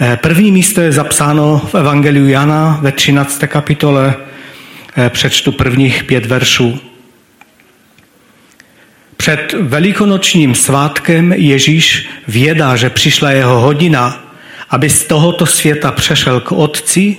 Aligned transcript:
Eh, 0.00 0.16
první 0.16 0.52
místo 0.52 0.80
je 0.80 0.92
zapsáno 0.92 1.58
v 1.58 1.74
Evangeliu 1.74 2.28
Jana 2.28 2.78
ve 2.82 2.92
13. 2.92 3.46
kapitole. 3.46 4.14
Eh, 4.96 5.10
přečtu 5.10 5.52
prvních 5.52 6.04
pět 6.04 6.26
veršů. 6.26 6.80
Před 9.16 9.54
velikonočním 9.60 10.54
svátkem 10.54 11.32
Ježíš 11.32 12.08
vědá, 12.28 12.76
že 12.76 12.90
přišla 12.90 13.30
jeho 13.30 13.60
hodina, 13.60 14.24
aby 14.70 14.90
z 14.90 15.04
tohoto 15.04 15.46
světa 15.46 15.92
přešel 15.92 16.40
k 16.40 16.52
Otci, 16.52 17.16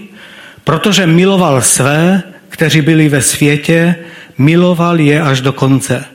protože 0.64 1.08
miloval 1.08 1.62
své, 1.62 2.24
kteří 2.50 2.82
byli 2.82 3.10
ve 3.10 3.22
světě, 3.22 3.96
miloval 4.38 5.00
je 5.00 5.22
až 5.22 5.42
do 5.42 5.54
konce. 5.54 6.06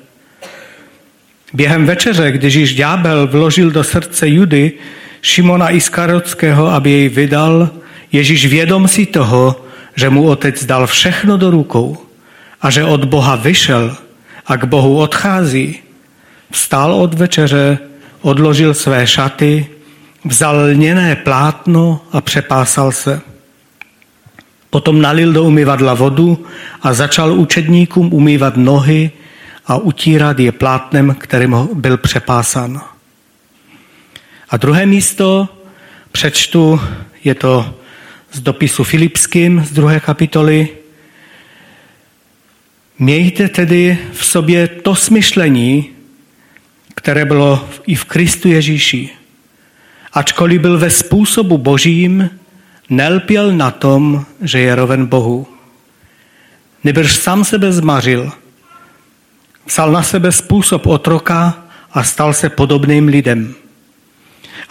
Během 1.53 1.87
večeře, 1.87 2.33
když 2.33 2.55
již 2.55 2.75
ďábel 2.75 3.27
vložil 3.27 3.71
do 3.71 3.85
srdce 3.85 4.29
Judy 4.29 4.73
Šimona 5.23 5.71
Iskarotského, 5.71 6.66
aby 6.66 6.91
jej 6.91 7.09
vydal, 7.09 7.70
Ježíš 8.12 8.47
vědom 8.47 8.88
si 8.88 9.06
toho, 9.06 9.65
že 9.97 10.11
mu 10.11 10.28
otec 10.28 10.65
dal 10.65 10.87
všechno 10.87 11.37
do 11.37 11.51
rukou 11.51 11.98
a 12.62 12.70
že 12.70 12.84
od 12.84 13.05
Boha 13.05 13.37
vyšel 13.37 13.97
a 14.47 14.56
k 14.56 14.64
Bohu 14.64 14.98
odchází, 14.98 15.78
vstal 16.51 16.95
od 16.95 17.14
večeře, 17.14 17.78
odložil 18.20 18.75
své 18.75 19.06
šaty, 19.06 19.66
vzal 20.25 20.56
lněné 20.56 21.16
plátno 21.16 22.00
a 22.12 22.20
přepásal 22.20 22.92
se. 22.92 23.20
Potom 24.70 25.00
nalil 25.02 25.33
do 25.33 25.45
umyvadla 25.45 25.95
vodu 25.95 26.47
a 26.83 26.92
začal 26.92 27.33
učedníkům 27.33 28.14
umývat 28.14 28.56
nohy 28.56 29.11
a 29.66 29.77
utírat 29.77 30.39
je 30.39 30.52
plátnem, 30.52 31.16
kterým 31.19 31.69
byl 31.75 31.97
přepásan. 31.97 32.90
A 34.51 34.57
druhé 34.57 34.87
místo 34.87 35.49
přečtu, 36.13 36.81
je 37.25 37.35
to 37.35 37.75
z 38.33 38.41
dopisu 38.41 38.85
Filipským 38.85 39.65
z 39.65 39.73
druhé 39.73 40.01
kapitoly. 40.01 40.69
Mějte 42.98 43.48
tedy 43.48 43.98
v 44.12 44.25
sobě 44.25 44.69
to 44.69 44.95
smyšlení, 44.95 45.91
které 46.95 47.25
bylo 47.25 47.69
i 47.87 47.95
v 47.95 48.05
Kristu 48.05 48.48
Ježíši. 48.48 49.11
Ačkoliv 50.12 50.61
byl 50.61 50.79
ve 50.79 50.91
způsobu 50.91 51.59
božím, 51.59 52.31
nelpěl 52.89 53.53
na 53.53 53.70
tom, 53.70 54.27
že 54.42 54.59
je 54.59 54.75
roven 54.75 55.07
Bohu. 55.07 55.47
Nebrž 56.85 57.17
sám 57.17 57.45
sebe 57.45 57.73
zmařil, 57.73 58.33
vzal 59.67 59.92
na 59.92 60.03
sebe 60.03 60.33
způsob 60.33 60.87
otroka 60.87 61.64
a 61.92 62.05
stal 62.05 62.35
se 62.35 62.51
podobným 62.51 63.09
lidem. 63.09 63.55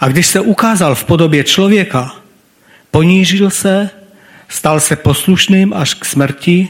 A 0.00 0.08
když 0.08 0.26
se 0.26 0.40
ukázal 0.40 0.94
v 0.94 1.04
podobě 1.04 1.44
člověka, 1.44 2.16
ponížil 2.90 3.50
se, 3.50 3.90
stal 4.48 4.80
se 4.80 4.96
poslušným 4.96 5.72
až 5.72 5.94
k 5.94 6.04
smrti, 6.04 6.68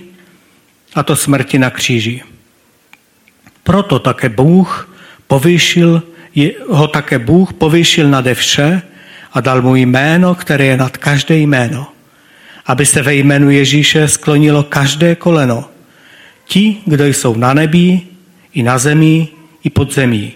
a 0.94 1.02
to 1.02 1.16
smrti 1.16 1.58
na 1.58 1.70
kříži. 1.70 2.22
Proto 3.62 3.98
také 3.98 4.28
Bůh 4.28 4.96
povýšil, 5.26 6.02
ho 6.68 6.88
také 6.88 7.18
Bůh 7.18 7.52
povýšil 7.52 8.10
nade 8.10 8.34
vše 8.34 8.82
a 9.32 9.40
dal 9.40 9.62
mu 9.62 9.76
jméno, 9.76 10.34
které 10.34 10.64
je 10.64 10.76
nad 10.76 10.96
každé 10.96 11.36
jméno, 11.36 11.86
aby 12.66 12.86
se 12.86 13.02
ve 13.02 13.14
jménu 13.14 13.50
Ježíše 13.50 14.08
sklonilo 14.08 14.62
každé 14.62 15.14
koleno. 15.14 15.68
Ti, 16.44 16.76
kdo 16.86 17.06
jsou 17.06 17.36
na 17.36 17.54
nebi, 17.54 18.00
i 18.52 18.62
na 18.62 18.78
zemi, 18.78 19.28
i 19.64 19.70
pod 19.70 19.94
zemí. 19.94 20.32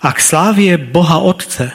A 0.00 0.12
k 0.12 0.20
slávě 0.20 0.78
Boha 0.78 1.18
Otce, 1.18 1.72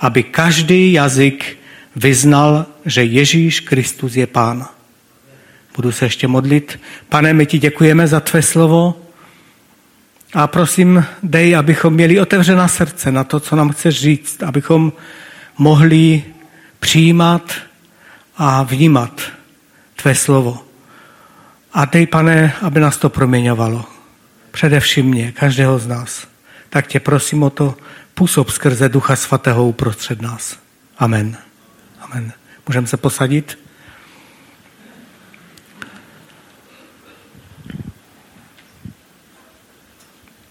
aby 0.00 0.22
každý 0.22 0.92
jazyk 0.92 1.58
vyznal, 1.96 2.66
že 2.84 3.04
Ježíš 3.04 3.60
Kristus 3.60 4.16
je 4.16 4.26
Pán. 4.26 4.66
Budu 5.76 5.92
se 5.92 6.04
ještě 6.04 6.28
modlit. 6.28 6.80
Pane, 7.08 7.32
my 7.32 7.46
ti 7.46 7.58
děkujeme 7.58 8.06
za 8.06 8.20
tvé 8.20 8.42
slovo 8.42 9.02
a 10.34 10.46
prosím, 10.46 11.04
dej, 11.22 11.56
abychom 11.56 11.94
měli 11.94 12.20
otevřená 12.20 12.68
srdce 12.68 13.12
na 13.12 13.24
to, 13.24 13.40
co 13.40 13.56
nám 13.56 13.70
chceš 13.70 14.00
říct, 14.00 14.42
abychom 14.42 14.92
mohli 15.58 16.24
přijímat 16.80 17.52
a 18.36 18.62
vnímat 18.62 19.22
tvé 19.96 20.14
slovo. 20.14 20.62
A 21.72 21.84
dej, 21.84 22.06
pane, 22.06 22.52
aby 22.62 22.80
nás 22.80 22.96
to 22.96 23.08
proměňovalo. 23.08 23.84
Především 24.50 25.06
mě, 25.06 25.32
každého 25.32 25.78
z 25.78 25.86
nás. 25.86 26.26
Tak 26.70 26.86
tě 26.86 27.00
prosím 27.00 27.42
o 27.42 27.50
to, 27.50 27.74
působ 28.16 28.50
skrze 28.50 28.88
Ducha 28.88 29.16
Svatého 29.16 29.68
uprostřed 29.68 30.22
nás. 30.22 30.58
Amen. 30.98 31.36
Amen. 32.00 32.32
Můžeme 32.68 32.86
se 32.86 32.96
posadit? 32.96 33.58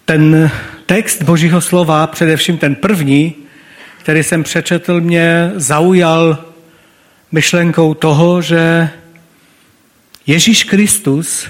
Ten 0.06 0.52
text 0.86 1.24
Božího 1.24 1.62
slova, 1.62 2.08
především 2.08 2.58
ten 2.58 2.76
první, 2.76 3.36
který 4.00 4.24
jsem 4.24 4.44
přečetl, 4.44 5.02
mě 5.02 5.52
zaujal 5.56 6.46
myšlenkou 7.32 7.94
toho, 7.94 8.42
že 8.42 8.90
Ježíš 10.28 10.64
Kristus, 10.64 11.48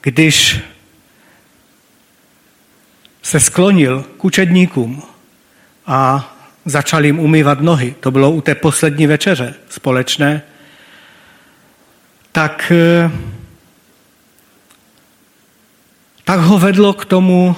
když 0.00 0.60
se 3.22 3.40
sklonil 3.40 4.04
k 4.16 4.24
učedníkům 4.24 5.15
a 5.86 6.30
začal 6.64 7.04
jim 7.04 7.18
umývat 7.18 7.60
nohy, 7.60 7.94
to 8.00 8.10
bylo 8.10 8.30
u 8.30 8.40
té 8.40 8.54
poslední 8.54 9.06
večeře 9.06 9.54
společné, 9.68 10.42
tak, 12.32 12.72
tak 16.24 16.40
ho 16.40 16.58
vedlo 16.58 16.92
k 16.92 17.04
tomu 17.04 17.56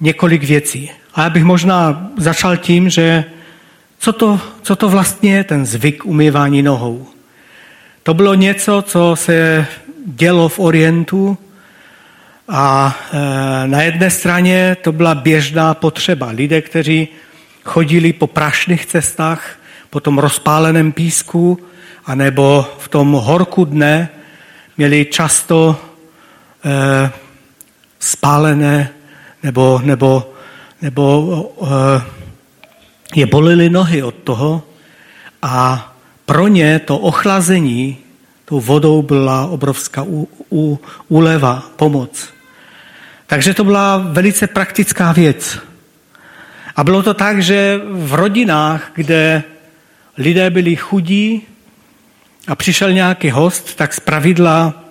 několik 0.00 0.42
věcí. 0.42 0.90
A 1.14 1.22
já 1.22 1.30
bych 1.30 1.44
možná 1.44 2.10
začal 2.16 2.56
tím, 2.56 2.90
že 2.90 3.24
co 3.98 4.12
to, 4.12 4.40
co 4.62 4.76
to 4.76 4.88
vlastně 4.88 5.34
je 5.34 5.44
ten 5.44 5.66
zvyk 5.66 6.06
umývání 6.06 6.62
nohou. 6.62 7.06
To 8.02 8.14
bylo 8.14 8.34
něco, 8.34 8.82
co 8.82 9.16
se 9.16 9.66
dělo 10.06 10.48
v 10.48 10.58
Orientu 10.58 11.38
a 12.52 12.96
e, 13.12 13.68
na 13.68 13.82
jedné 13.82 14.10
straně 14.10 14.76
to 14.82 14.92
byla 14.92 15.14
běžná 15.14 15.74
potřeba. 15.74 16.26
Lidé, 16.28 16.60
kteří 16.60 17.08
chodili 17.64 18.12
po 18.12 18.26
prašných 18.26 18.86
cestách, 18.86 19.56
po 19.90 20.00
tom 20.00 20.18
rozpáleném 20.18 20.92
písku, 20.92 21.58
anebo 22.04 22.66
v 22.78 22.88
tom 22.88 23.12
horku 23.12 23.64
dne, 23.64 24.08
měli 24.76 25.04
často 25.04 25.80
e, 26.64 27.10
spálené 28.00 28.90
nebo, 29.42 29.80
nebo, 29.84 30.32
nebo 30.82 31.20
uh, 31.56 31.68
je 33.14 33.26
bolily 33.26 33.70
nohy 33.70 34.02
od 34.02 34.14
toho 34.14 34.62
a 35.42 35.92
pro 36.26 36.48
ně 36.48 36.78
to 36.78 36.98
ochlazení 36.98 37.98
tou 38.44 38.60
vodou 38.60 39.02
byla 39.02 39.46
obrovská 39.46 40.06
úleva, 41.08 41.62
pomoc. 41.76 42.31
Takže 43.32 43.54
to 43.54 43.64
byla 43.64 43.98
velice 43.98 44.46
praktická 44.46 45.12
věc. 45.12 45.58
A 46.76 46.84
bylo 46.84 47.02
to 47.02 47.14
tak, 47.14 47.42
že 47.42 47.80
v 47.90 48.14
rodinách, 48.14 48.90
kde 48.94 49.42
lidé 50.18 50.50
byli 50.50 50.76
chudí 50.76 51.42
a 52.48 52.54
přišel 52.54 52.92
nějaký 52.92 53.30
host, 53.30 53.76
tak 53.76 53.94
z 53.94 54.00
pravidla 54.00 54.84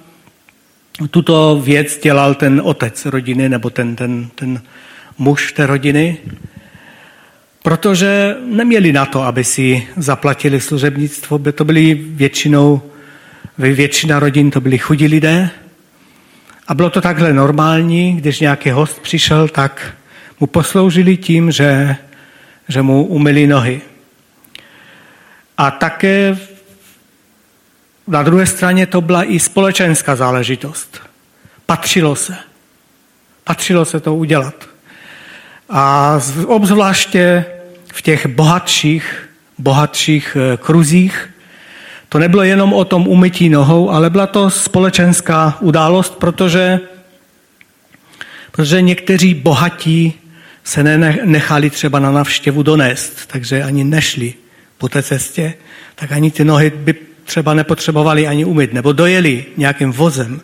tuto 1.11 1.61
věc 1.63 1.99
dělal 2.03 2.35
ten 2.35 2.61
otec 2.63 3.05
rodiny 3.05 3.49
nebo 3.49 3.69
ten, 3.69 3.95
ten, 3.95 4.29
ten 4.35 4.61
muž 5.17 5.53
té 5.53 5.65
rodiny, 5.65 6.17
protože 7.63 8.35
neměli 8.45 8.93
na 8.93 9.05
to, 9.05 9.21
aby 9.23 9.43
si 9.43 9.87
zaplatili 9.97 10.61
služebnictvo, 10.61 11.37
by 11.37 11.51
to 11.51 11.65
byli 11.65 11.93
většinou, 11.93 12.81
většina 13.57 14.19
rodin 14.19 14.51
to 14.51 14.61
byli 14.61 14.77
chudí 14.77 15.07
lidé 15.07 15.49
a 16.71 16.73
bylo 16.73 16.89
to 16.89 17.01
takhle 17.01 17.33
normální, 17.33 18.15
když 18.15 18.39
nějaký 18.39 18.69
host 18.69 18.99
přišel, 18.99 19.47
tak 19.47 19.93
mu 20.39 20.47
posloužili 20.47 21.17
tím, 21.17 21.51
že, 21.51 21.95
že 22.67 22.81
mu 22.81 23.03
umyli 23.03 23.47
nohy. 23.47 23.81
A 25.57 25.71
také 25.71 26.37
na 28.07 28.23
druhé 28.23 28.45
straně 28.45 28.85
to 28.85 29.01
byla 29.01 29.23
i 29.23 29.39
společenská 29.39 30.15
záležitost. 30.15 31.01
Patřilo 31.65 32.15
se. 32.15 32.35
Patřilo 33.43 33.85
se 33.85 33.99
to 33.99 34.15
udělat. 34.15 34.69
A 35.69 36.19
obzvláště 36.45 37.45
v 37.93 38.01
těch 38.01 38.25
bohatších, 38.27 39.29
bohatších 39.57 40.37
eh, 40.39 40.57
kruzích 40.57 41.29
to 42.11 42.19
nebylo 42.19 42.43
jenom 42.43 42.73
o 42.73 42.85
tom 42.85 43.07
umytí 43.07 43.49
nohou, 43.49 43.89
ale 43.89 44.09
byla 44.09 44.27
to 44.27 44.49
společenská 44.49 45.57
událost, 45.59 46.15
protože, 46.15 46.79
protože 48.51 48.81
někteří 48.81 49.33
bohatí 49.33 50.13
se 50.63 50.83
nechali 51.25 51.69
třeba 51.69 51.99
na 51.99 52.11
navštěvu 52.11 52.63
donést, 52.63 53.27
takže 53.27 53.63
ani 53.63 53.83
nešli 53.83 54.33
po 54.77 54.89
té 54.89 55.03
cestě, 55.03 55.53
tak 55.95 56.11
ani 56.11 56.31
ty 56.31 56.45
nohy 56.45 56.69
by 56.69 56.95
třeba 57.23 57.53
nepotřebovali 57.53 58.27
ani 58.27 58.45
umyt, 58.45 58.73
nebo 58.73 58.93
dojeli 58.93 59.45
nějakým 59.57 59.91
vozem, 59.91 60.41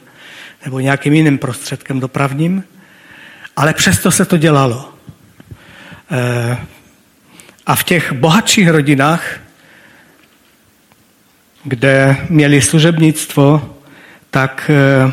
nebo 0.66 0.80
nějakým 0.80 1.14
jiným 1.14 1.38
prostředkem 1.38 2.00
dopravním, 2.00 2.64
ale 3.56 3.74
přesto 3.74 4.12
se 4.12 4.26
to 4.26 4.38
dělalo. 4.38 4.90
Eh, 6.12 6.58
a 7.66 7.76
v 7.76 7.84
těch 7.84 8.12
bohatších 8.14 8.70
rodinách, 8.70 9.47
kde 11.68 12.18
měli 12.30 12.62
služebnictvo, 12.62 13.76
tak, 14.32 14.72
eh, 14.74 15.12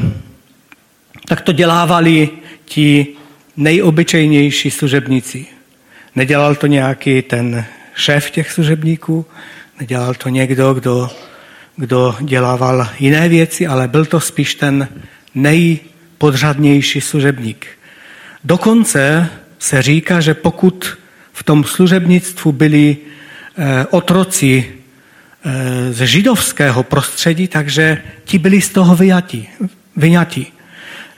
tak 1.28 1.40
to 1.40 1.52
dělávali 1.52 2.28
ti 2.64 3.06
nejobyčejnější 3.56 4.70
služebníci. 4.70 5.46
Nedělal 6.14 6.54
to 6.54 6.66
nějaký 6.66 7.22
ten 7.22 7.64
šéf 7.94 8.30
těch 8.30 8.52
služebníků, 8.52 9.26
nedělal 9.80 10.14
to 10.14 10.28
někdo, 10.28 10.74
kdo, 10.74 11.10
kdo 11.76 12.16
dělával 12.20 12.88
jiné 12.98 13.28
věci, 13.28 13.66
ale 13.66 13.88
byl 13.88 14.04
to 14.06 14.20
spíš 14.20 14.54
ten 14.54 14.88
nejpodřadnější 15.34 17.00
služebník. 17.00 17.66
Dokonce 18.44 19.28
se 19.58 19.82
říká, 19.82 20.20
že 20.20 20.34
pokud 20.34 20.98
v 21.32 21.42
tom 21.42 21.64
služebnictvu 21.64 22.52
byli 22.52 22.96
eh, 22.96 23.86
otroci 23.90 24.83
ze 25.90 26.06
židovského 26.06 26.82
prostředí, 26.82 27.48
takže 27.48 28.02
ti 28.24 28.38
byli 28.38 28.60
z 28.60 28.68
toho 28.68 28.96
vyjati, 28.96 29.48
vyňati. 29.96 30.46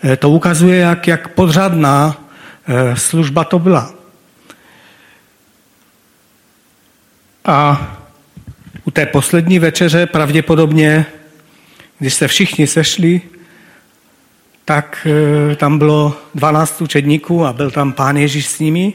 Eh, 0.04 0.16
to 0.16 0.30
ukazuje, 0.30 0.78
jak, 0.78 1.06
jak 1.06 1.28
podřadná 1.28 2.22
služba 2.94 3.44
to 3.44 3.58
byla. 3.58 3.94
A 7.44 7.86
u 8.84 8.90
té 8.90 9.06
poslední 9.06 9.58
večeře 9.58 10.06
pravděpodobně, 10.06 11.06
když 11.98 12.14
se 12.14 12.28
všichni 12.28 12.66
sešli, 12.66 13.20
tak 14.64 15.06
tam 15.56 15.78
bylo 15.78 16.16
12 16.34 16.82
učedníků 16.82 17.46
a 17.46 17.52
byl 17.52 17.70
tam 17.70 17.92
pán 17.92 18.16
Ježíš 18.16 18.46
s 18.46 18.58
nimi. 18.58 18.94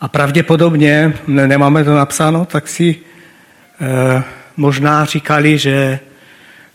A 0.00 0.08
pravděpodobně, 0.08 1.14
nemáme 1.26 1.84
to 1.84 1.94
napsáno, 1.94 2.44
tak 2.44 2.68
si 2.68 2.96
eh, 2.96 3.11
možná 4.56 5.04
říkali, 5.04 5.58
že 5.58 5.98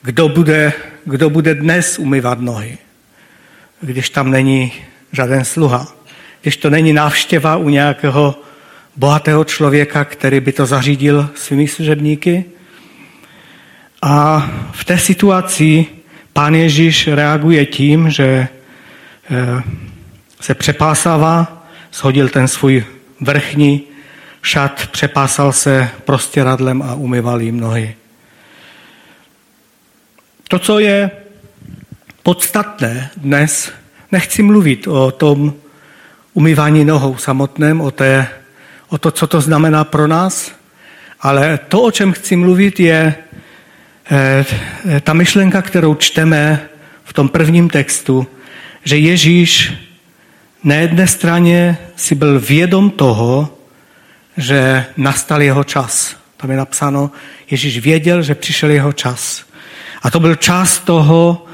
kdo 0.02 0.30
bude, 0.30 0.74
kdo 1.06 1.30
bude 1.30 1.56
dnes 1.56 2.00
umývat 2.00 2.40
nohy, 2.40 2.78
když 3.82 4.10
tam 4.10 4.32
není 4.32 4.72
žádný 5.12 5.46
sluha, 5.46 5.88
když 6.42 6.58
to 6.58 6.70
není 6.70 6.94
návštěva 6.94 7.56
u 7.56 7.70
nějakého 7.70 8.42
bohatého 8.96 9.44
člověka, 9.44 10.06
který 10.06 10.40
by 10.40 10.52
to 10.52 10.66
zařídil 10.66 11.30
svými 11.36 11.68
služebníky. 11.68 12.46
A 14.02 14.50
v 14.72 14.86
té 14.86 14.98
situaci 14.98 15.86
pán 16.34 16.56
Ježíš 16.56 17.08
reaguje 17.08 17.66
tím, 17.66 18.10
že 18.10 18.48
eh, 19.32 19.64
se 20.42 20.56
přepásává, 20.56 21.68
shodil 21.94 22.30
ten 22.30 22.48
svůj 22.48 22.86
vrchní 23.22 23.84
šat, 24.42 24.88
přepásal 24.88 25.54
se 25.54 25.90
prostěradlem 26.06 26.82
a 26.82 26.94
umyval 26.94 27.42
jim 27.42 27.60
nohy. 27.60 27.96
To, 30.48 30.60
co 30.60 30.80
je 30.80 31.12
podstatné 32.24 33.10
dnes, 33.18 33.72
nechci 34.12 34.44
mluvit 34.44 34.88
o 34.88 35.12
tom 35.12 35.54
umývání 36.34 36.86
nohou 36.86 37.18
samotném, 37.18 37.82
o, 37.82 37.92
té, 37.92 38.28
o 38.90 38.98
to, 38.98 39.12
co 39.12 39.28
to 39.28 39.42
znamená 39.42 39.84
pro 39.84 40.08
nás, 40.08 40.52
ale 41.22 41.60
to, 41.68 41.82
o 41.82 41.92
čem 41.92 42.12
chci 42.12 42.36
mluvit, 42.36 42.80
je 42.80 43.16
eh, 44.12 44.46
ta 45.02 45.14
myšlenka, 45.14 45.62
kterou 45.62 45.96
čteme 45.96 46.70
v 47.04 47.14
tom 47.14 47.30
prvním 47.30 47.70
textu, 47.70 48.28
že 48.84 48.98
Ježíš 48.98 49.74
na 50.64 50.76
jedné 50.76 51.08
straně 51.08 51.78
si 51.96 52.16
byl 52.16 52.40
vědom 52.40 52.90
toho, 52.90 53.57
že 54.38 54.86
nastal 54.98 55.42
jeho 55.42 55.64
čas. 55.64 56.16
Tam 56.38 56.52
je 56.52 56.58
napsáno, 56.58 57.12
Ježíš 57.52 57.80
věděl, 57.80 58.22
že 58.22 58.36
přišel 58.36 58.70
jeho 58.70 58.94
čas. 58.94 59.46
A 60.02 60.12
to 60.12 60.20
byl 60.20 60.36
čas 60.36 60.80
toho, 60.80 61.46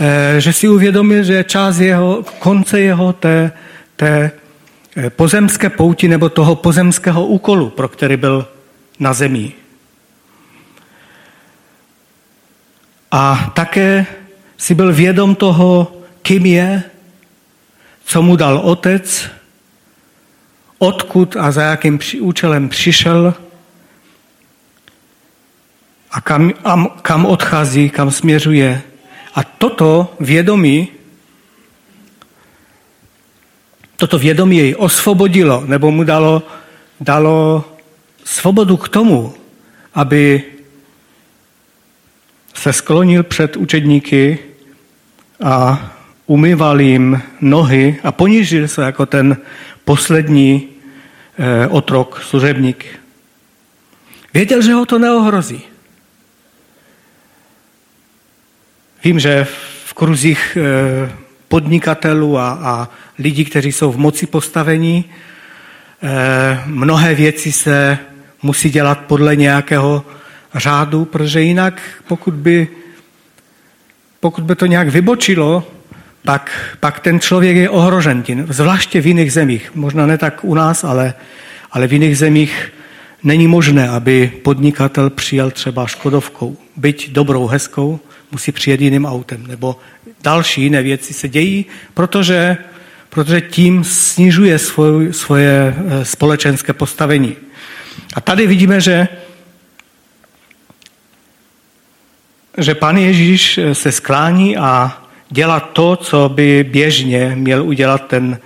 eh, 0.00 0.40
že 0.40 0.52
si 0.52 0.68
uvědomil, 0.68 1.24
že 1.24 1.34
je 1.34 1.44
čas 1.44 1.78
jeho, 1.78 2.24
konce 2.38 2.80
jeho 2.80 3.12
té, 3.12 3.52
té 3.96 4.30
eh, 4.96 5.10
pozemské 5.10 5.70
pouti 5.70 6.08
nebo 6.08 6.28
toho 6.28 6.54
pozemského 6.56 7.26
úkolu, 7.26 7.70
pro 7.70 7.88
který 7.88 8.16
byl 8.16 8.48
na 8.98 9.12
zemi. 9.12 9.52
A 13.10 13.52
také 13.54 14.06
si 14.56 14.74
byl 14.74 14.92
vědom 14.92 15.34
toho, 15.34 15.92
kým 16.22 16.46
je, 16.46 16.82
co 18.04 18.22
mu 18.22 18.36
dal 18.36 18.58
otec, 18.58 19.30
odkud 20.78 21.36
a 21.36 21.50
za 21.50 21.62
jakým 21.62 21.98
účelem 22.20 22.68
přišel 22.68 23.34
a 26.10 26.20
kam, 26.20 26.52
kam 27.02 27.26
odchází, 27.26 27.90
kam 27.90 28.10
směřuje. 28.10 28.82
A 29.34 29.44
toto 29.44 30.14
vědomí, 30.20 30.88
toto 33.96 34.18
vědomí 34.18 34.56
jej 34.56 34.74
osvobodilo, 34.78 35.62
nebo 35.66 35.90
mu 35.90 36.04
dalo, 36.04 36.42
dalo 37.00 37.64
svobodu 38.24 38.76
k 38.76 38.88
tomu, 38.88 39.34
aby 39.94 40.44
se 42.54 42.72
sklonil 42.72 43.22
před 43.22 43.56
učedníky 43.56 44.38
a 45.44 45.86
umýval 46.26 46.80
jim 46.80 47.22
nohy 47.40 47.96
a 48.04 48.12
ponížil 48.12 48.68
se 48.68 48.82
jako 48.82 49.06
ten 49.06 49.36
poslední 49.86 50.68
eh, 51.38 51.66
otrok, 51.68 52.22
služebník. 52.22 52.84
Věděl, 54.34 54.62
že 54.62 54.72
ho 54.74 54.86
to 54.86 54.98
neohrozí. 54.98 55.62
Vím, 59.04 59.20
že 59.20 59.46
v 59.84 59.94
kruzích 59.94 60.58
eh, 60.60 61.12
podnikatelů 61.48 62.38
a, 62.38 62.58
a 62.62 62.88
lidí, 63.18 63.44
kteří 63.44 63.72
jsou 63.72 63.92
v 63.92 63.98
moci 63.98 64.26
postavení, 64.26 65.04
eh, 66.02 66.62
mnohé 66.66 67.14
věci 67.14 67.52
se 67.52 67.98
musí 68.42 68.70
dělat 68.70 69.06
podle 69.06 69.36
nějakého 69.36 70.04
řádu, 70.54 71.04
protože 71.04 71.40
jinak, 71.40 71.80
pokud 72.08 72.34
by, 72.34 72.68
pokud 74.20 74.44
by 74.44 74.54
to 74.56 74.66
nějak 74.66 74.88
vybočilo, 74.88 75.75
pak, 76.26 76.76
pak 76.80 77.00
ten 77.00 77.20
člověk 77.20 77.56
je 77.56 77.70
ohrožen 77.70 78.22
tím, 78.22 78.46
zvláště 78.50 79.00
v 79.00 79.06
jiných 79.06 79.32
zemích. 79.32 79.70
Možná 79.74 80.06
ne 80.06 80.18
tak 80.18 80.44
u 80.44 80.54
nás, 80.54 80.84
ale, 80.84 81.14
ale 81.72 81.86
v 81.86 81.92
jiných 81.92 82.18
zemích 82.18 82.72
není 83.22 83.46
možné, 83.46 83.88
aby 83.88 84.32
podnikatel 84.42 85.10
přijel 85.10 85.50
třeba 85.50 85.86
Škodovkou. 85.86 86.56
Byť 86.76 87.10
dobrou, 87.10 87.46
hezkou, 87.46 88.00
musí 88.32 88.52
přijet 88.52 88.80
jiným 88.80 89.06
autem. 89.06 89.46
Nebo 89.46 89.76
další 90.22 90.62
jiné 90.62 90.82
věci 90.82 91.14
se 91.14 91.28
dějí, 91.28 91.66
protože, 91.94 92.56
protože 93.08 93.40
tím 93.40 93.84
snižuje 93.84 94.58
svoj, 94.58 95.12
svoje 95.12 95.74
eh, 95.76 96.04
společenské 96.04 96.72
postavení. 96.72 97.36
A 98.14 98.20
tady 98.20 98.46
vidíme, 98.46 98.80
že 98.80 99.08
že 102.58 102.74
pan 102.74 102.96
Ježíš 102.96 103.58
eh, 103.58 103.74
se 103.74 103.92
sklání 103.92 104.56
a 104.56 105.02
dělat 105.30 105.70
to, 105.72 105.96
co 105.96 106.28
by 106.28 106.64
běžně 106.64 107.32
měl 107.34 107.64
udělat 107.64 108.06
ten, 108.06 108.38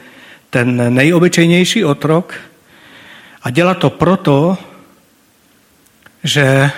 ten 0.50 0.94
nejobyčejnější 0.94 1.84
otrok. 1.84 2.34
A 3.42 3.50
dělat 3.50 3.78
to 3.78 3.90
proto, 3.90 4.58
že 6.24 6.70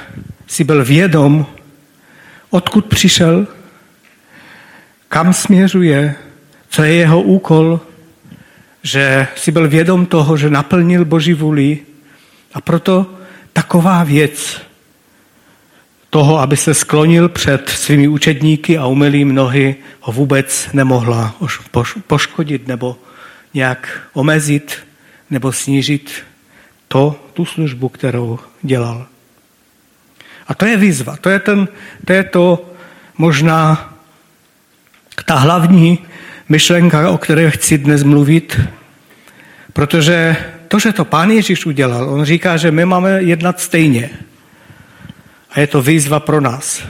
si 0.47 0.65
byl 0.65 0.85
vědom, 0.85 1.47
odkud 2.51 2.87
přišel, 2.87 3.47
kam 5.09 5.33
směřuje, 5.33 6.15
co 6.69 6.83
je 6.83 6.95
jeho 6.95 7.23
úkol, 7.23 7.81
že 8.83 9.27
si 9.37 9.51
byl 9.51 9.69
vědom 9.69 10.07
toho, 10.07 10.37
že 10.37 10.51
naplnil 10.51 11.05
Boží 11.05 11.35
vůli 11.35 11.79
a 12.55 12.61
proto 12.61 13.07
taková 13.53 14.05
věc 14.05 14.63
toho, 16.13 16.39
aby 16.41 16.57
se 16.57 16.75
sklonil 16.75 17.29
před 17.29 17.69
svými 17.69 18.09
učedníky 18.09 18.79
a 18.79 18.87
umyl 18.87 19.15
jim 19.15 19.35
nohy, 19.35 19.77
ho 20.01 20.13
vůbec 20.13 20.69
nemohla 20.73 21.35
poškodit 22.07 22.69
nebo 22.69 22.97
nějak 23.55 24.01
omezit 24.13 24.77
nebo 25.31 25.53
snížit 25.53 26.13
to, 26.89 27.17
tu 27.33 27.45
službu, 27.45 27.89
kterou 27.89 28.39
dělal. 28.63 29.07
A 30.49 30.55
to 30.55 30.67
je 30.67 30.77
výzva, 30.77 31.17
to 31.17 31.31
je, 31.31 31.39
ten, 31.39 31.69
to, 32.05 32.13
je 32.13 32.25
to 32.25 32.71
možná 33.19 33.93
ta 35.25 35.35
hlavní 35.35 35.99
myšlenka, 36.49 37.11
o 37.11 37.19
které 37.19 37.51
chci 37.51 37.79
dnes 37.79 38.03
mluvit, 38.03 38.61
Protože 39.73 40.37
to, 40.69 40.79
že 40.79 40.93
to 40.93 41.05
pán 41.05 41.31
Ježíš 41.31 41.67
udělal, 41.67 42.11
on 42.11 42.25
říká, 42.25 42.57
že 42.57 42.71
my 42.71 42.85
máme 42.85 43.23
jednat 43.23 43.61
stejně. 43.61 44.11
A 45.53 45.61
je 45.61 45.67
to 45.67 45.83
výzva 45.83 46.21
pro 46.21 46.41
nás. 46.41 46.83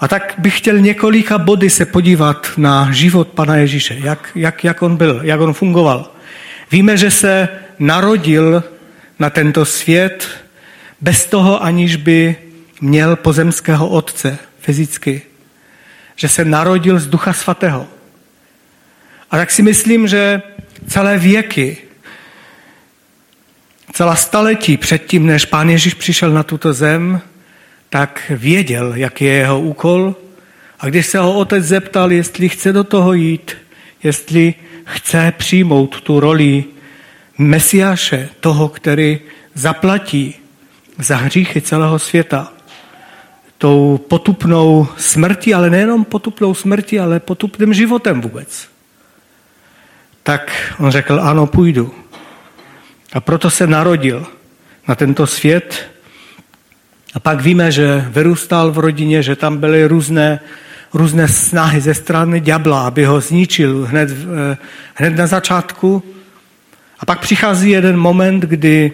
A 0.00 0.08
tak 0.08 0.34
bych 0.38 0.58
chtěl 0.58 0.78
několika 0.78 1.38
body 1.38 1.70
se 1.70 1.86
podívat 1.86 2.46
na 2.56 2.92
život 2.92 3.28
Pana 3.28 3.56
Ježíše, 3.56 3.96
jak, 4.04 4.30
jak, 4.34 4.64
jak 4.64 4.82
on 4.82 4.96
byl, 4.96 5.20
jak 5.22 5.40
on 5.40 5.52
fungoval. 5.52 6.10
Víme, 6.70 6.96
že 6.96 7.10
se 7.10 7.48
narodil 7.78 8.64
na 9.18 9.30
tento 9.30 9.64
svět 9.64 10.28
bez 11.00 11.26
toho, 11.26 11.62
aniž 11.62 11.96
by 11.96 12.36
měl 12.80 13.16
pozemského 13.16 13.88
otce 13.88 14.38
fyzicky. 14.60 15.22
Že 16.16 16.28
se 16.28 16.44
narodil 16.44 16.98
z 16.98 17.06
Ducha 17.06 17.32
Svatého. 17.32 17.86
A 19.30 19.36
tak 19.36 19.50
si 19.50 19.62
myslím, 19.62 20.08
že 20.08 20.42
celé 20.88 21.18
věky, 21.18 21.78
celá 23.92 24.16
staletí 24.16 24.76
předtím, 24.76 25.26
než 25.26 25.44
Pán 25.44 25.70
Ježíš 25.70 25.94
přišel 25.94 26.30
na 26.30 26.42
tuto 26.42 26.72
zem, 26.72 27.20
tak 27.88 28.22
věděl, 28.30 28.92
jaký 28.94 29.24
je 29.24 29.32
jeho 29.32 29.60
úkol. 29.60 30.14
A 30.80 30.86
když 30.86 31.06
se 31.06 31.18
ho 31.18 31.34
otec 31.34 31.64
zeptal, 31.64 32.12
jestli 32.12 32.48
chce 32.48 32.72
do 32.72 32.84
toho 32.84 33.12
jít, 33.12 33.56
jestli 34.02 34.54
chce 34.84 35.32
přijmout 35.36 36.00
tu 36.00 36.20
roli 36.20 36.64
Mesiáše, 37.38 38.28
toho, 38.40 38.68
který 38.68 39.18
zaplatí 39.54 40.34
za 40.98 41.16
hříchy 41.16 41.60
celého 41.60 41.98
světa, 41.98 42.52
tou 43.58 44.00
potupnou 44.08 44.88
smrtí, 44.96 45.54
ale 45.54 45.70
nejenom 45.70 46.04
potupnou 46.04 46.54
smrtí, 46.54 47.00
ale 47.00 47.20
potupným 47.20 47.74
životem 47.74 48.20
vůbec. 48.20 48.68
Tak 50.22 50.74
on 50.78 50.90
řekl, 50.90 51.20
ano, 51.22 51.46
půjdu. 51.46 51.94
A 53.12 53.20
proto 53.20 53.50
se 53.50 53.66
narodil 53.66 54.26
na 54.88 54.94
tento 54.94 55.26
svět, 55.26 55.90
a 57.14 57.20
pak 57.20 57.40
víme, 57.40 57.72
že 57.72 58.04
vyrůstal 58.08 58.72
v 58.72 58.78
rodině, 58.78 59.22
že 59.22 59.36
tam 59.36 59.58
byly 59.58 59.86
různé, 59.86 60.40
různé 60.94 61.28
snahy 61.28 61.80
ze 61.80 61.94
strany 61.94 62.40
ďabla, 62.40 62.86
aby 62.86 63.04
ho 63.04 63.20
zničil 63.20 63.86
hned, 63.90 64.10
eh, 64.10 64.56
hned 64.94 65.16
na 65.16 65.26
začátku. 65.26 66.02
A 67.00 67.06
pak 67.06 67.20
přichází 67.20 67.70
jeden 67.70 67.96
moment, 67.96 68.40
kdy 68.40 68.92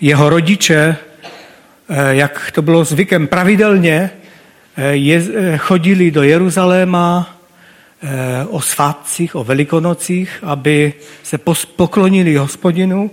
jeho 0.00 0.28
rodiče, 0.28 0.96
eh, 1.88 2.14
jak 2.14 2.50
to 2.50 2.62
bylo 2.62 2.84
zvykem 2.84 3.26
pravidelně, 3.26 4.10
eh, 4.76 4.90
je, 4.92 5.22
chodili 5.58 6.10
do 6.10 6.22
Jeruzaléma 6.22 7.34
o 8.48 8.60
svátcích, 8.60 9.34
o 9.34 9.44
velikonocích, 9.44 10.38
aby 10.42 10.92
se 11.22 11.38
poklonili 11.76 12.36
hospodinu 12.36 13.10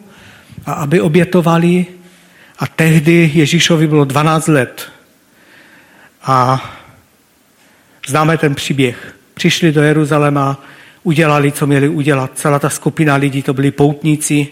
a 0.65 0.73
aby 0.73 1.01
obětovali 1.01 1.85
a 2.59 2.67
tehdy 2.67 3.31
Ježíšovi 3.33 3.87
bylo 3.87 4.05
12 4.05 4.47
let. 4.47 4.91
A 6.23 6.65
známe 8.07 8.37
ten 8.37 8.55
příběh. 8.55 9.15
Přišli 9.33 9.71
do 9.71 9.83
Jeruzaléma, 9.83 10.61
udělali, 11.03 11.51
co 11.51 11.67
měli 11.67 11.89
udělat. 11.89 12.31
Celá 12.35 12.59
ta 12.59 12.69
skupina 12.69 13.15
lidí, 13.15 13.41
to 13.41 13.53
byli 13.53 13.71
poutníci. 13.71 14.47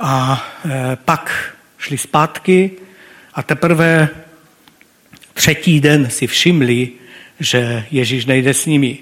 A 0.00 0.44
e, 0.64 0.96
pak 0.96 1.54
šli 1.78 1.98
zpátky 1.98 2.70
a 3.34 3.42
teprve 3.42 4.08
třetí 5.34 5.80
den 5.80 6.10
si 6.10 6.26
všimli, 6.26 6.88
že 7.40 7.84
Ježíš 7.90 8.26
nejde 8.26 8.54
s 8.54 8.66
nimi. 8.66 8.98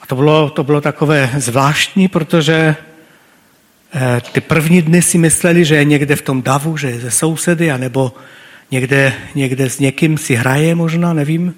A 0.00 0.06
to 0.06 0.16
bylo, 0.16 0.50
to 0.50 0.64
bylo 0.64 0.80
takové 0.80 1.30
zvláštní, 1.36 2.08
protože 2.08 2.76
ty 4.32 4.40
první 4.40 4.82
dny 4.82 5.02
si 5.02 5.18
mysleli, 5.18 5.64
že 5.64 5.74
je 5.74 5.84
někde 5.84 6.16
v 6.16 6.22
tom 6.22 6.42
davu, 6.42 6.76
že 6.76 6.90
je 6.90 7.00
ze 7.00 7.10
sousedy, 7.10 7.70
anebo 7.70 8.12
někde, 8.70 9.12
někde 9.34 9.70
s 9.70 9.78
někým 9.78 10.18
si 10.18 10.34
hraje 10.34 10.74
možná, 10.74 11.12
nevím. 11.12 11.54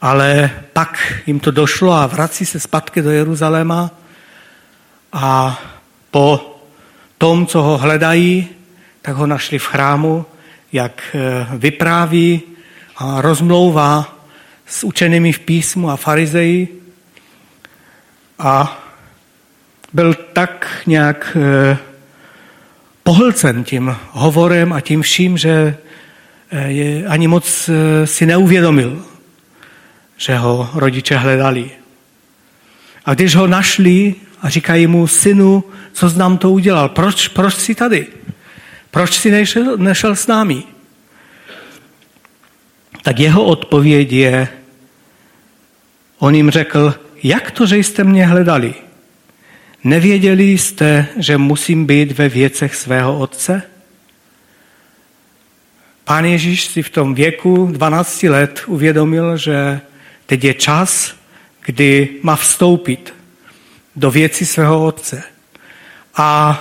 Ale 0.00 0.50
pak 0.72 1.22
jim 1.26 1.40
to 1.40 1.50
došlo 1.50 1.92
a 1.92 2.06
vrací 2.06 2.46
se 2.46 2.60
zpátky 2.60 3.02
do 3.02 3.10
Jeruzaléma 3.10 3.90
a 5.12 5.62
po 6.10 6.58
tom, 7.18 7.46
co 7.46 7.62
ho 7.62 7.78
hledají, 7.78 8.48
tak 9.02 9.16
ho 9.16 9.26
našli 9.26 9.58
v 9.58 9.66
chrámu, 9.66 10.26
jak 10.72 11.02
eh, 11.14 11.46
vypráví 11.58 12.42
a 12.96 13.20
rozmlouvá 13.20 14.18
s 14.66 14.84
učenými 14.84 15.32
v 15.32 15.38
písmu 15.38 15.90
a 15.90 15.96
farizeji. 15.96 16.82
A 18.38 18.78
byl 19.92 20.14
tak 20.14 20.82
nějak 20.86 21.36
eh, 21.40 21.78
pohlcen 23.02 23.64
tím 23.64 23.96
hovorem 24.10 24.72
a 24.72 24.80
tím 24.80 25.02
vším, 25.02 25.38
že 25.38 25.76
eh, 26.50 26.68
je, 26.68 27.06
ani 27.06 27.28
moc 27.28 27.68
eh, 27.68 28.06
si 28.06 28.26
neuvědomil, 28.26 29.04
že 30.16 30.36
ho 30.36 30.70
rodiče 30.74 31.16
hledali. 31.16 31.70
A 33.04 33.14
když 33.14 33.34
ho 33.34 33.46
našli 33.46 34.14
a 34.42 34.48
říkají 34.48 34.86
mu, 34.86 35.06
synu, 35.06 35.64
co 35.92 36.08
nám 36.08 36.38
to 36.38 36.50
udělal? 36.50 36.88
Proč, 36.88 37.28
proč 37.28 37.54
jsi 37.54 37.74
tady? 37.74 38.06
Proč 38.90 39.18
jsi 39.18 39.30
nešel, 39.30 39.76
nešel 39.76 40.16
s 40.16 40.26
námi? 40.26 40.62
Tak 43.02 43.18
jeho 43.18 43.44
odpověď 43.44 44.12
je, 44.12 44.48
on 46.18 46.34
jim 46.34 46.50
řekl, 46.50 46.94
jak 47.22 47.50
to, 47.50 47.66
že 47.66 47.76
jste 47.76 48.04
mě 48.04 48.26
hledali? 48.26 48.74
Nevěděli 49.84 50.44
jste, 50.44 51.06
že 51.18 51.38
musím 51.38 51.86
být 51.86 52.18
ve 52.18 52.28
věcech 52.28 52.74
svého 52.74 53.18
otce? 53.18 53.62
Pán 56.04 56.24
Ježíš 56.24 56.64
si 56.64 56.82
v 56.82 56.90
tom 56.90 57.14
věku 57.14 57.68
12 57.72 58.22
let 58.22 58.62
uvědomil, 58.66 59.36
že 59.36 59.80
teď 60.26 60.44
je 60.44 60.54
čas, 60.54 61.14
kdy 61.66 62.08
má 62.22 62.36
vstoupit 62.36 63.14
do 63.96 64.10
věci 64.10 64.46
svého 64.46 64.84
otce. 64.84 65.22
A 66.16 66.58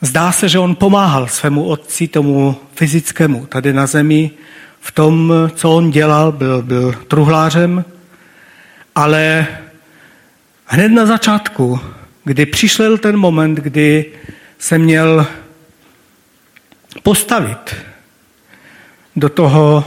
zdá 0.00 0.32
se, 0.32 0.48
že 0.48 0.58
on 0.58 0.74
pomáhal 0.74 1.28
svému 1.28 1.64
otci, 1.64 2.08
tomu 2.08 2.56
fyzickému, 2.74 3.46
tady 3.46 3.72
na 3.72 3.86
zemi, 3.86 4.30
v 4.80 4.92
tom, 4.92 5.32
co 5.54 5.70
on 5.70 5.90
dělal, 5.90 6.32
byl, 6.32 6.62
byl 6.62 6.92
truhlářem, 7.08 7.84
ale 8.94 9.46
Hned 10.74 10.92
na 10.92 11.06
začátku, 11.06 11.80
kdy 12.24 12.46
přišel 12.46 12.98
ten 12.98 13.16
moment, 13.16 13.54
kdy 13.54 14.12
se 14.58 14.78
měl 14.78 15.26
postavit 17.02 17.76
do 19.16 19.28
toho, 19.28 19.84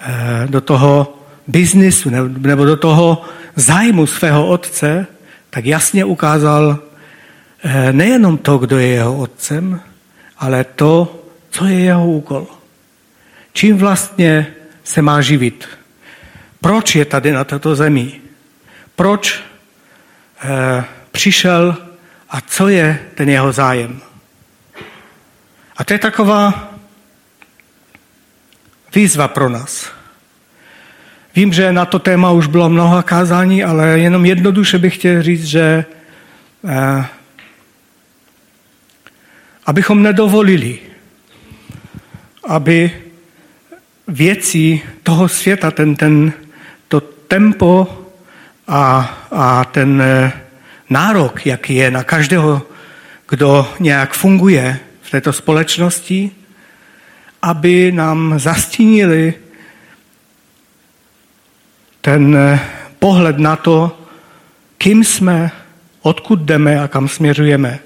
eh, 0.00 0.46
do 0.46 0.60
toho 0.60 1.18
biznisu 1.46 2.10
nebo 2.38 2.64
do 2.64 2.76
toho 2.76 3.22
zájmu 3.56 4.06
svého 4.06 4.46
otce, 4.46 5.06
tak 5.50 5.64
jasně 5.64 6.04
ukázal 6.04 6.78
eh, 7.62 7.92
nejenom 7.92 8.38
to, 8.38 8.58
kdo 8.58 8.78
je 8.78 8.86
jeho 8.86 9.18
otcem, 9.18 9.80
ale 10.38 10.64
to, 10.64 11.22
co 11.50 11.64
je 11.64 11.78
jeho 11.78 12.06
úkol. 12.06 12.46
Čím 13.52 13.76
vlastně 13.76 14.46
se 14.84 15.02
má 15.02 15.20
živit. 15.20 15.68
Proč 16.60 16.94
je 16.94 17.04
tady 17.04 17.32
na 17.32 17.44
této 17.44 17.74
zemi? 17.74 18.20
Proč 18.96 19.53
přišel 21.10 21.76
a 22.30 22.40
co 22.40 22.68
je 22.68 22.98
ten 23.14 23.28
jeho 23.28 23.52
zájem. 23.52 24.00
A 25.76 25.84
to 25.84 25.92
je 25.92 25.98
taková 25.98 26.74
výzva 28.94 29.28
pro 29.28 29.48
nás. 29.48 29.90
Vím, 31.36 31.52
že 31.52 31.72
na 31.72 31.84
to 31.84 31.98
téma 31.98 32.30
už 32.30 32.46
bylo 32.46 32.68
mnoho 32.68 33.02
kázání, 33.02 33.64
ale 33.64 33.98
jenom 33.98 34.26
jednoduše 34.26 34.78
bych 34.78 34.94
chtěl 34.94 35.22
říct, 35.22 35.44
že 35.44 35.84
eh, 36.68 37.04
abychom 39.66 40.02
nedovolili, 40.02 40.78
aby 42.48 43.02
věci 44.08 44.82
toho 45.02 45.28
světa, 45.28 45.70
ten, 45.70 45.96
ten, 45.96 46.32
to 46.88 47.00
tempo 47.00 48.03
a, 48.68 49.14
a 49.30 49.64
ten 49.64 50.02
e, 50.02 50.32
nárok, 50.90 51.46
jaký 51.46 51.74
je 51.74 51.90
na 51.90 52.04
každého, 52.04 52.62
kdo 53.28 53.74
nějak 53.80 54.14
funguje 54.14 54.78
v 55.02 55.10
této 55.10 55.32
společnosti, 55.32 56.30
aby 57.42 57.92
nám 57.92 58.38
zastínili 58.38 59.34
ten 62.00 62.36
e, 62.36 62.60
pohled 62.98 63.38
na 63.38 63.56
to, 63.56 64.00
kým 64.78 65.04
jsme, 65.04 65.50
odkud 66.02 66.40
jdeme 66.40 66.80
a 66.80 66.88
kam 66.88 67.08
směřujeme. 67.08 67.78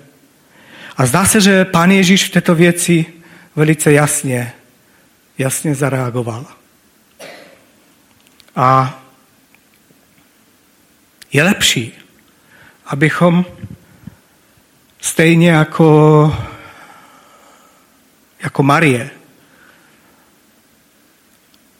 A 0.96 1.06
zdá 1.06 1.24
se, 1.24 1.40
že 1.40 1.64
pán 1.64 1.90
Ježíš 1.90 2.24
v 2.24 2.30
této 2.30 2.54
věci 2.54 3.06
velice 3.56 3.92
jasně, 3.92 4.52
jasně 5.38 5.74
zareagoval. 5.74 6.46
A 8.56 9.00
je 11.32 11.42
lepší, 11.42 11.92
abychom 12.86 13.44
stejně 15.00 15.50
jako, 15.50 16.36
jako 18.42 18.62
Marie 18.62 19.10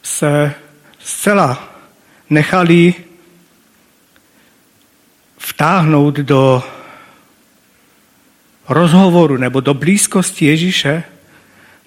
se 0.03 0.53
zcela 0.99 1.73
nechali 2.29 2.93
vtáhnout 5.37 6.15
do 6.15 6.63
rozhovoru 8.69 9.37
nebo 9.37 9.59
do 9.59 9.73
blízkosti 9.73 10.45
Ježíše, 10.45 11.03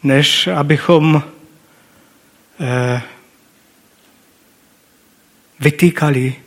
než 0.02 0.46
abychom 0.46 1.22
eh, 2.60 3.02
vytýkali 5.60 6.41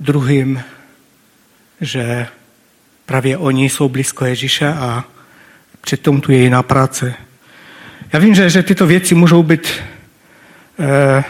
druhým, 0.00 0.62
že 1.80 2.26
právě 3.06 3.38
oni 3.38 3.68
jsou 3.68 3.88
blízko 3.88 4.24
Ježíše 4.24 4.68
a 4.68 5.04
přitom 5.80 6.20
tu 6.20 6.32
je 6.32 6.38
jiná 6.38 6.62
práce. 6.62 7.14
Já 8.12 8.18
vím, 8.18 8.34
že, 8.34 8.50
že 8.50 8.62
tyto 8.62 8.86
věci 8.86 9.14
můžou 9.14 9.42
být 9.42 9.68
eh, 10.78 11.24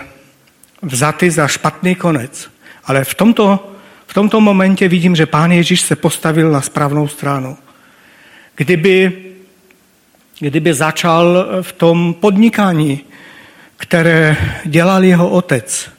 vzaty 0.83 1.31
za 1.31 1.49
špatný 1.49 1.95
konec, 1.95 2.51
ale 2.85 3.05
v 3.05 3.15
tomto, 3.15 3.73
v 4.07 4.15
tomto 4.15 4.41
momentě 4.41 4.89
vidím, 4.89 5.17
že 5.17 5.27
pán 5.27 5.53
Ježíš 5.53 5.81
se 5.81 5.97
postavil 5.97 6.51
na 6.51 6.61
správnou 6.61 7.09
stranu. 7.09 7.57
Kdyby, 8.57 9.25
kdyby 10.39 10.75
začal 10.75 11.47
v 11.63 11.73
tom 11.73 12.15
podnikání, 12.15 13.01
které 13.77 14.37
dělal 14.65 15.05
jeho 15.05 15.29
otec, 15.29 15.91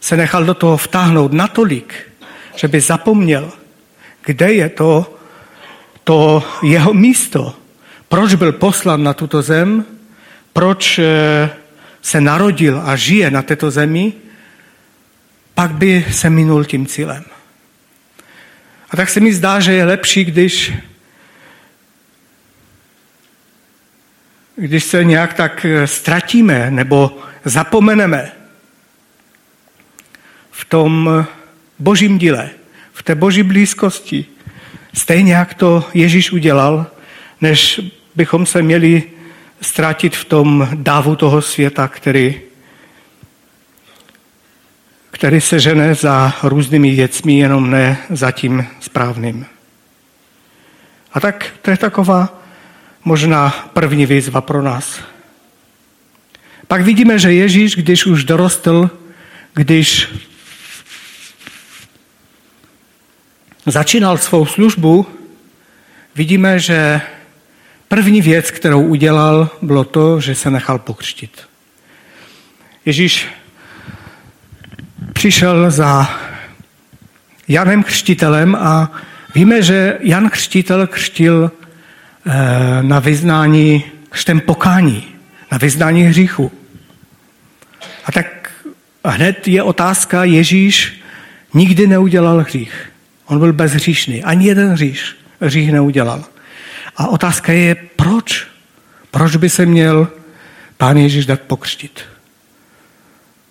se 0.00 0.16
nechal 0.16 0.44
do 0.44 0.54
toho 0.54 0.76
vtáhnout 0.76 1.32
natolik, 1.32 1.94
že 2.56 2.68
by 2.68 2.80
zapomněl, 2.80 3.52
kde 4.24 4.52
je 4.52 4.68
to, 4.68 5.16
to 6.04 6.44
jeho 6.62 6.94
místo, 6.94 7.54
proč 8.08 8.34
byl 8.34 8.52
poslan 8.52 9.02
na 9.02 9.14
tuto 9.14 9.42
zem, 9.42 9.84
proč 10.52 10.98
eh, 10.98 11.50
se 12.02 12.20
narodil 12.20 12.82
a 12.84 12.96
žije 12.96 13.30
na 13.30 13.42
této 13.42 13.70
zemi, 13.70 14.12
pak 15.54 15.70
by 15.70 16.06
se 16.10 16.30
minul 16.30 16.64
tím 16.64 16.86
cílem. 16.86 17.24
A 18.90 18.96
tak 18.96 19.08
se 19.08 19.20
mi 19.20 19.34
zdá, 19.34 19.60
že 19.60 19.72
je 19.72 19.84
lepší, 19.84 20.24
když, 20.24 20.72
když 24.56 24.84
se 24.84 25.04
nějak 25.04 25.34
tak 25.34 25.64
eh, 25.64 25.86
ztratíme 25.86 26.70
nebo 26.70 27.18
zapomeneme 27.44 28.39
v 30.60 30.64
tom 30.64 31.24
božím 31.78 32.18
díle, 32.18 32.50
v 32.92 33.02
té 33.02 33.14
boží 33.14 33.42
blízkosti, 33.42 34.24
stejně 34.94 35.32
jak 35.34 35.54
to 35.54 35.84
Ježíš 35.94 36.32
udělal, 36.32 36.86
než 37.40 37.80
bychom 38.14 38.46
se 38.46 38.62
měli 38.62 39.02
ztratit 39.60 40.16
v 40.16 40.24
tom 40.24 40.68
dávu 40.74 41.16
toho 41.16 41.42
světa, 41.42 41.88
který, 41.88 42.40
který 45.10 45.40
se 45.40 45.60
žene 45.60 45.94
za 45.94 46.32
různými 46.42 46.90
věcmi, 46.90 47.38
jenom 47.38 47.70
ne 47.70 47.98
za 48.10 48.30
tím 48.30 48.66
správným. 48.80 49.46
A 51.12 51.20
tak 51.20 51.46
to 51.62 51.70
je 51.70 51.76
taková 51.76 52.42
možná 53.04 53.50
první 53.72 54.06
výzva 54.06 54.40
pro 54.40 54.62
nás. 54.62 55.00
Pak 56.66 56.82
vidíme, 56.82 57.18
že 57.18 57.32
Ježíš, 57.32 57.76
když 57.76 58.06
už 58.06 58.24
dorostl, 58.24 58.90
když 59.54 60.08
začínal 63.66 64.18
svou 64.18 64.46
službu, 64.46 65.06
vidíme, 66.14 66.58
že 66.58 67.00
první 67.88 68.22
věc, 68.22 68.50
kterou 68.50 68.82
udělal, 68.82 69.48
bylo 69.62 69.84
to, 69.84 70.20
že 70.20 70.34
se 70.34 70.50
nechal 70.50 70.78
pokřtit. 70.78 71.48
Ježíš 72.86 73.26
přišel 75.12 75.70
za 75.70 76.10
Janem 77.48 77.82
Křtitelem 77.82 78.54
a 78.54 78.92
víme, 79.34 79.62
že 79.62 79.98
Jan 80.00 80.30
Křtitel 80.30 80.86
křtil 80.86 81.52
eh, 82.26 82.82
na 82.82 82.98
vyznání 82.98 83.84
křtem 84.08 84.40
pokání, 84.40 85.04
na 85.52 85.58
vyznání 85.58 86.02
hříchu. 86.02 86.52
A 88.04 88.12
tak 88.12 88.52
hned 89.04 89.48
je 89.48 89.62
otázka, 89.62 90.24
Ježíš 90.24 91.02
nikdy 91.54 91.86
neudělal 91.86 92.40
hřích. 92.40 92.89
On 93.30 93.38
byl 93.38 93.52
bezhříšný. 93.52 94.24
Ani 94.24 94.46
jeden 94.46 94.72
hřích, 94.72 95.16
hřích 95.40 95.72
neudělal. 95.72 96.24
A 96.96 97.08
otázka 97.08 97.52
je, 97.52 97.74
proč? 97.74 98.46
Proč 99.10 99.36
by 99.36 99.48
se 99.50 99.66
měl 99.66 100.08
pán 100.76 100.96
Ježíš 100.96 101.26
dát 101.26 101.40
pokřtit? 101.40 102.00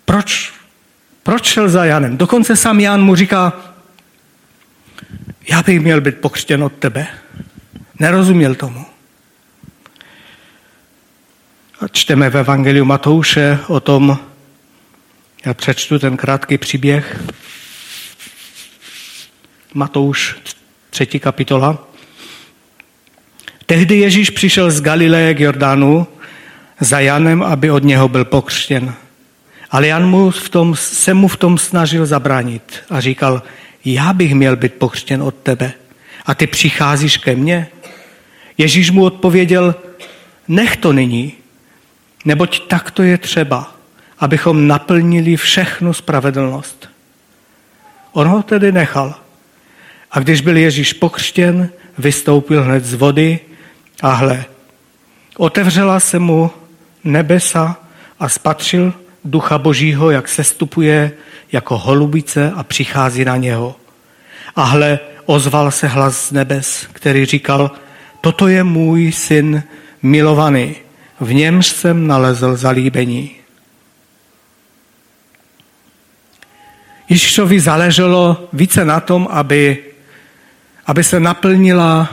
Proč? 0.04 0.52
Proč 1.22 1.44
šel 1.44 1.68
za 1.68 1.84
Janem? 1.84 2.16
Dokonce 2.16 2.56
sám 2.56 2.80
Jan 2.80 3.02
mu 3.02 3.16
říká, 3.16 3.52
já 5.50 5.62
bych 5.62 5.80
měl 5.80 6.00
být 6.00 6.16
pokřtěn 6.16 6.64
od 6.64 6.72
tebe. 6.72 7.06
Nerozuměl 7.98 8.54
tomu. 8.54 8.86
A 11.80 11.88
čteme 11.88 12.30
v 12.30 12.36
Evangeliu 12.36 12.84
Matouše 12.84 13.58
o 13.66 13.80
tom, 13.80 14.18
já 15.46 15.54
přečtu 15.54 15.98
ten 15.98 16.16
krátký 16.16 16.58
příběh, 16.58 17.20
Matouš, 19.74 20.36
třetí 20.90 21.20
kapitola. 21.20 21.78
Tehdy 23.66 23.96
Ježíš 23.96 24.30
přišel 24.30 24.70
z 24.70 24.80
Galileje 24.80 25.34
k 25.34 25.40
Jordánu 25.40 26.06
za 26.80 27.00
Janem, 27.00 27.42
aby 27.42 27.70
od 27.70 27.84
něho 27.84 28.08
byl 28.08 28.24
pokřtěn. 28.24 28.94
Ale 29.70 29.86
Jan 29.86 30.08
mu 30.08 30.30
v 30.30 30.48
tom, 30.48 30.74
se 30.76 31.14
mu 31.14 31.28
v 31.28 31.36
tom 31.36 31.58
snažil 31.58 32.06
zabránit 32.06 32.78
a 32.90 33.00
říkal, 33.00 33.42
já 33.84 34.12
bych 34.12 34.34
měl 34.34 34.56
být 34.56 34.74
pokřtěn 34.74 35.22
od 35.22 35.34
tebe 35.34 35.72
a 36.26 36.34
ty 36.34 36.46
přicházíš 36.46 37.16
ke 37.16 37.36
mně. 37.36 37.68
Ježíš 38.58 38.90
mu 38.90 39.04
odpověděl, 39.04 39.74
nech 40.48 40.76
to 40.76 40.92
nyní, 40.92 41.32
neboť 42.24 42.66
tak 42.66 42.90
to 42.90 43.02
je 43.02 43.18
třeba, 43.18 43.74
abychom 44.18 44.66
naplnili 44.66 45.36
všechnu 45.36 45.92
spravedlnost. 45.92 46.88
On 48.12 48.26
ho 48.28 48.42
tedy 48.42 48.72
nechal. 48.72 49.14
A 50.10 50.20
když 50.20 50.40
byl 50.40 50.56
Ježíš 50.56 50.92
pokřtěn, 50.92 51.68
vystoupil 51.98 52.62
hned 52.62 52.84
z 52.84 52.94
vody 52.94 53.38
a 54.02 54.12
hle, 54.12 54.44
otevřela 55.36 56.00
se 56.00 56.18
mu 56.18 56.50
nebesa 57.04 57.76
a 58.18 58.28
spatřil 58.28 58.94
ducha 59.24 59.58
božího, 59.58 60.10
jak 60.10 60.28
se 60.28 60.44
stupuje 60.44 61.12
jako 61.52 61.78
holubice 61.78 62.52
a 62.56 62.62
přichází 62.62 63.24
na 63.24 63.36
něho. 63.36 63.76
A 64.56 64.64
hle, 64.64 64.98
ozval 65.26 65.70
se 65.70 65.86
hlas 65.86 66.28
z 66.28 66.32
nebes, 66.32 66.86
který 66.92 67.24
říkal, 67.24 67.70
toto 68.20 68.48
je 68.48 68.64
můj 68.64 69.12
syn 69.12 69.62
milovaný, 70.02 70.74
v 71.20 71.34
němž 71.34 71.66
jsem 71.66 72.06
nalezl 72.06 72.56
zalíbení. 72.56 73.30
Ježíšovi 77.08 77.60
záleželo 77.60 78.48
více 78.52 78.84
na 78.84 79.00
tom, 79.00 79.28
aby 79.30 79.89
aby 80.90 81.04
se 81.04 81.20
naplnila 81.20 82.08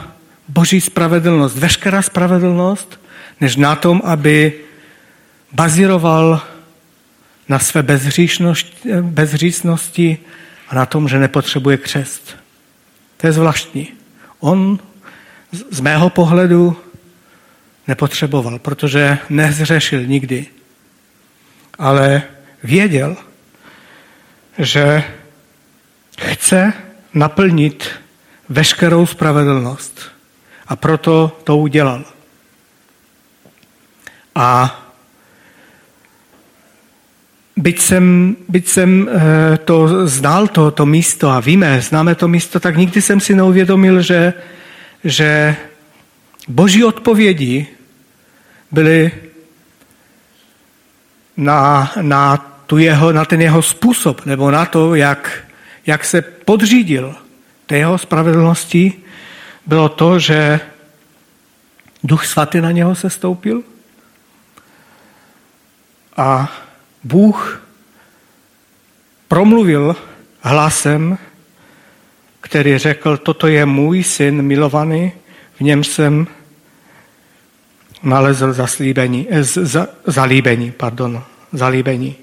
boží 0.48 0.80
spravedlnost, 0.80 1.58
veškerá 1.58 2.02
spravedlnost, 2.02 3.00
než 3.40 3.56
na 3.56 3.76
tom, 3.76 4.02
aby 4.04 4.54
bazíroval 5.52 6.42
na 7.48 7.58
své 7.58 7.82
bezříznosti 9.02 10.18
a 10.68 10.74
na 10.74 10.86
tom, 10.86 11.08
že 11.08 11.18
nepotřebuje 11.18 11.76
křest. 11.76 12.36
To 13.16 13.26
je 13.26 13.32
zvláštní. 13.32 13.88
On 14.40 14.78
z 15.70 15.80
mého 15.80 16.10
pohledu 16.10 16.76
nepotřeboval, 17.88 18.58
protože 18.58 19.18
nezřešil 19.30 20.06
nikdy. 20.06 20.46
Ale 21.78 22.22
věděl, 22.62 23.16
že 24.58 25.04
chce 26.18 26.72
naplnit 27.14 27.90
veškerou 28.48 29.06
spravedlnost. 29.06 30.00
A 30.68 30.76
proto 30.76 31.40
to 31.44 31.56
udělal. 31.56 32.04
A 34.34 34.80
byť 37.56 37.80
jsem, 37.80 38.36
byť 38.48 38.68
jsem 38.68 39.08
eh, 39.08 39.58
to 39.58 40.06
znal, 40.06 40.46
to, 40.46 40.70
to 40.70 40.86
místo 40.86 41.30
a 41.30 41.40
víme, 41.40 41.80
známe 41.80 42.14
to 42.14 42.28
místo, 42.28 42.60
tak 42.60 42.76
nikdy 42.76 43.02
jsem 43.02 43.20
si 43.20 43.34
neuvědomil, 43.34 44.02
že, 44.02 44.32
že 45.04 45.56
boží 46.48 46.84
odpovědi 46.84 47.66
byly 48.70 49.12
na, 51.36 51.92
na, 52.00 52.36
tu 52.66 52.78
jeho, 52.78 53.12
na 53.12 53.24
ten 53.24 53.40
jeho 53.40 53.62
způsob, 53.62 54.26
nebo 54.26 54.50
na 54.50 54.64
to, 54.66 54.94
jak, 54.94 55.44
jak 55.86 56.04
se 56.04 56.22
podřídil 56.22 57.14
té 57.68 57.76
jeho 57.76 57.98
spravedlnosti 57.98 58.92
bylo 59.66 59.88
to, 59.88 60.18
že 60.18 60.60
Duch 62.04 62.26
Svatý 62.26 62.60
na 62.60 62.72
něho 62.72 62.94
se 62.94 63.10
stoupil 63.10 63.62
a 66.16 66.52
Bůh 67.04 67.62
promluvil 69.28 69.96
hlasem, 70.40 71.18
který 72.40 72.78
řekl, 72.78 73.16
toto 73.16 73.46
je 73.46 73.66
můj 73.66 74.02
syn 74.02 74.42
milovaný, 74.42 75.12
v 75.56 75.60
něm 75.60 75.84
jsem 75.84 76.26
nalezl 78.02 78.52
zaslíbení, 78.52 79.26
eh, 79.30 79.44
z, 79.44 79.88
zalíbení. 80.06 80.70
Pardon, 80.72 81.24
zalíbení. 81.52 82.16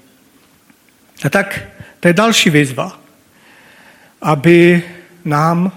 A 1.24 1.28
tak 1.28 1.60
to 2.00 2.08
je 2.08 2.14
další 2.14 2.50
výzva, 2.50 3.00
aby 4.22 4.82
nám 5.26 5.72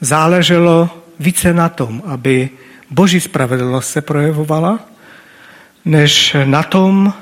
záleželo 0.00 0.90
více 1.20 1.54
na 1.54 1.68
tom, 1.68 2.02
aby 2.06 2.50
boží 2.90 3.20
spravedlnost 3.20 3.90
se 3.90 4.00
projevovala, 4.00 4.80
než 5.84 6.36
na 6.44 6.62
tom, 6.62 7.12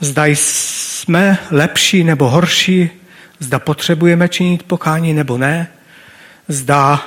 zda 0.00 0.26
jsme 0.26 1.38
lepší 1.50 2.04
nebo 2.04 2.28
horší, 2.28 2.90
zda 3.38 3.58
potřebujeme 3.58 4.28
činit 4.28 4.62
pokání 4.62 5.14
nebo 5.14 5.38
ne, 5.38 5.68
zda 6.48 7.00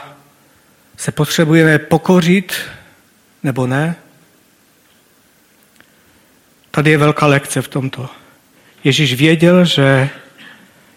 se 0.97 1.11
potřebujeme 1.11 1.79
pokořit 1.79 2.53
nebo 3.43 3.67
ne. 3.67 3.95
Tady 6.71 6.91
je 6.91 6.97
velká 6.97 7.25
lekce 7.25 7.61
v 7.61 7.67
tomto. 7.67 8.09
Ježíš 8.83 9.13
věděl, 9.13 9.65
že 9.65 10.09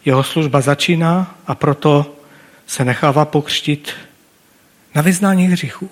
jeho 0.04 0.22
služba 0.22 0.60
začíná 0.60 1.34
a 1.46 1.54
proto 1.54 2.17
se 2.68 2.84
nechává 2.84 3.24
pokřtit 3.24 3.92
na 4.94 5.02
vyznání 5.02 5.46
hříchu. 5.46 5.90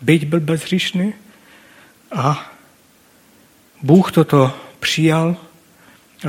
Byť 0.00 0.26
byl 0.26 0.40
bezříšný 0.40 1.14
a 2.12 2.52
Bůh 3.82 4.12
toto 4.12 4.58
přijal 4.80 5.36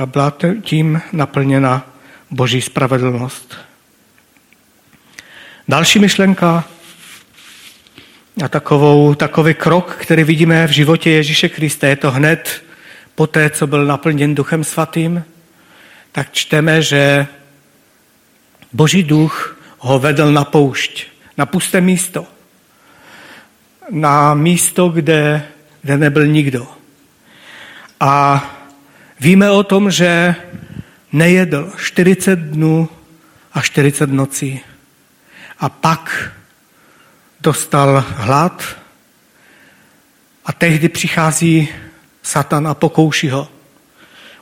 a 0.02 0.06
byla 0.06 0.32
tím 0.62 1.02
naplněna 1.12 1.86
boží 2.30 2.62
spravedlnost. 2.62 3.56
Další 5.68 5.98
myšlenka 5.98 6.64
a 8.44 8.48
takovou, 8.48 9.14
takový 9.14 9.54
krok, 9.54 9.96
který 10.00 10.24
vidíme 10.24 10.66
v 10.66 10.70
životě 10.70 11.10
Ježíše 11.10 11.48
Krista, 11.48 11.86
je 11.86 11.96
to 11.96 12.10
hned 12.10 12.62
po 13.14 13.26
té, 13.26 13.50
co 13.50 13.66
byl 13.66 13.86
naplněn 13.86 14.34
Duchem 14.34 14.64
Svatým, 14.64 15.24
tak 16.12 16.32
čteme, 16.32 16.82
že 16.82 17.26
Boží 18.74 19.02
duch 19.02 19.56
ho 19.78 19.98
vedl 19.98 20.32
na 20.32 20.44
poušť, 20.44 21.06
na 21.38 21.46
pusté 21.46 21.80
místo. 21.80 22.26
Na 23.90 24.34
místo, 24.34 24.88
kde, 24.88 25.46
kde 25.82 25.96
nebyl 25.96 26.26
nikdo. 26.26 26.66
A 28.00 28.42
víme 29.20 29.50
o 29.50 29.62
tom, 29.62 29.90
že 29.90 30.34
nejedl 31.12 31.72
40 31.76 32.38
dnů 32.38 32.88
a 33.52 33.60
40 33.60 34.10
nocí. 34.10 34.60
A 35.58 35.68
pak 35.68 36.32
dostal 37.40 38.04
hlad 38.08 38.64
a 40.44 40.52
tehdy 40.52 40.88
přichází 40.88 41.68
Satan 42.22 42.68
a 42.68 42.74
pokouší 42.74 43.28
ho. 43.30 43.48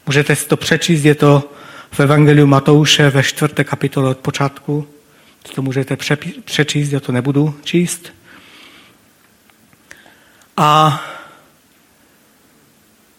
Můžete 0.07 0.37
si 0.37 0.49
to 0.49 0.57
přečíst, 0.57 1.05
je 1.05 1.15
to 1.15 1.53
v 1.93 2.01
Evangeliu 2.01 2.47
Matouše 2.47 3.11
ve 3.11 3.23
čtvrté 3.23 3.65
kapitole 3.65 4.11
od 4.11 4.19
počátku. 4.19 4.89
To 5.55 5.63
můžete 5.63 5.97
přečíst, 6.45 6.93
já 6.93 7.01
to 7.01 7.13
nebudu 7.13 7.59
číst. 7.65 8.13
A 10.57 11.01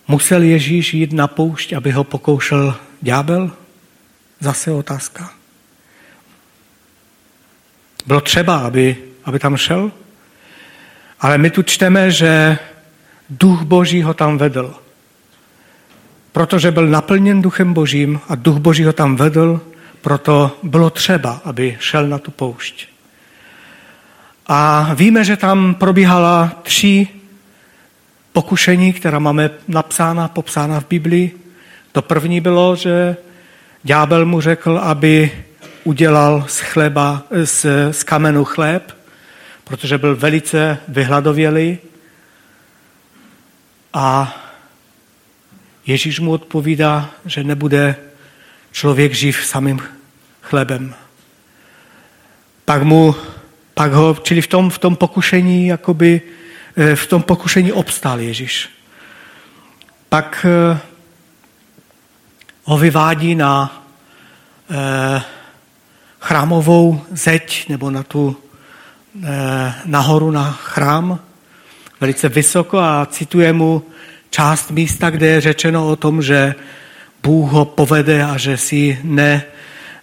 musel 0.08 0.42
Ježíš 0.42 0.94
jít 0.94 1.14
na 1.14 1.28
poušť, 1.28 1.74
aby 1.74 1.92
ho 1.92 2.04
pokoušel 2.04 2.76
ďábel? 3.02 3.52
Zase 4.40 4.72
otázka. 4.72 5.34
Bylo 8.06 8.22
třeba, 8.22 8.58
aby, 8.58 8.98
aby 9.24 9.40
tam 9.40 9.58
šel? 9.58 9.92
Ale 11.20 11.38
my 11.38 11.50
tu 11.50 11.64
čteme, 11.64 12.12
že 12.12 12.58
duch 13.30 13.62
Boží 13.62 14.02
ho 14.02 14.14
tam 14.14 14.38
vedl. 14.38 14.83
Protože 16.34 16.72
byl 16.72 16.88
naplněn 16.88 17.42
duchem 17.42 17.74
Božím 17.74 18.20
a 18.30 18.36
duch 18.36 18.58
Boží 18.58 18.84
ho 18.84 18.94
tam 18.94 19.16
vedl, 19.16 19.62
proto 20.02 20.58
bylo 20.64 20.90
třeba, 20.90 21.42
aby 21.46 21.78
šel 21.80 22.08
na 22.08 22.18
tu 22.18 22.32
poušť. 22.32 22.88
A 24.48 24.90
víme, 24.94 25.24
že 25.24 25.38
tam 25.38 25.76
probíhala 25.76 26.52
tři 26.64 27.08
pokušení, 28.32 28.94
která 28.94 29.20
máme 29.20 29.50
napsána, 29.68 30.28
popsána 30.28 30.80
v 30.80 30.88
Biblii. 30.88 31.40
To 31.92 32.02
první 32.02 32.42
bylo, 32.42 32.76
že 32.76 33.18
ďábel 33.84 34.26
mu 34.26 34.42
řekl, 34.42 34.80
aby 34.84 35.32
udělal 35.84 36.46
z, 36.48 36.60
chleba, 36.60 37.24
z, 37.44 37.66
z 37.92 38.04
kamenu 38.04 38.46
chléb, 38.46 38.98
protože 39.64 39.98
byl 39.98 40.16
velice 40.16 40.78
vyhladovělý. 40.88 41.78
A 43.94 44.36
Ježíš 45.86 46.20
mu 46.20 46.32
odpovídá, 46.32 47.10
že 47.26 47.44
nebude 47.44 47.96
člověk 48.72 49.14
živ 49.14 49.46
samým 49.46 49.82
chlebem. 50.42 50.96
Pak 52.66 52.84
mu, 52.84 53.16
pak 53.74 53.92
ho, 53.92 54.18
čili 54.24 54.42
v 54.42 54.48
tom, 54.48 54.70
v 54.70 54.78
tom 54.80 54.96
pokušení, 54.96 55.68
jakoby, 55.68 56.22
eh, 56.76 56.96
v 56.96 57.08
tom 57.08 57.22
pokušení 57.22 57.72
obstál 57.72 58.20
Ježíš. 58.20 58.70
Pak 60.10 60.46
eh, 60.46 60.80
ho 62.64 62.78
vyvádí 62.78 63.36
na 63.36 63.84
eh, 64.72 65.22
chrámovou 66.20 67.02
zeď 67.12 67.70
nebo 67.70 67.92
na 67.92 68.04
tu 68.04 68.38
nahoru 69.86 70.32
na 70.32 70.52
chrám, 70.52 71.20
velice 72.02 72.30
vysoko 72.30 72.80
a 72.80 73.06
cituje 73.06 73.54
mu 73.54 73.86
část 74.34 74.72
místa, 74.72 75.10
kde 75.10 75.28
je 75.28 75.42
řečeno 75.42 75.88
o 75.88 75.96
tom, 75.96 76.22
že 76.22 76.56
Bůh 77.24 77.52
ho 77.52 77.66
povede 77.66 78.24
a 78.24 78.38
že 78.38 78.58
si 78.58 79.00
ne, 79.04 79.44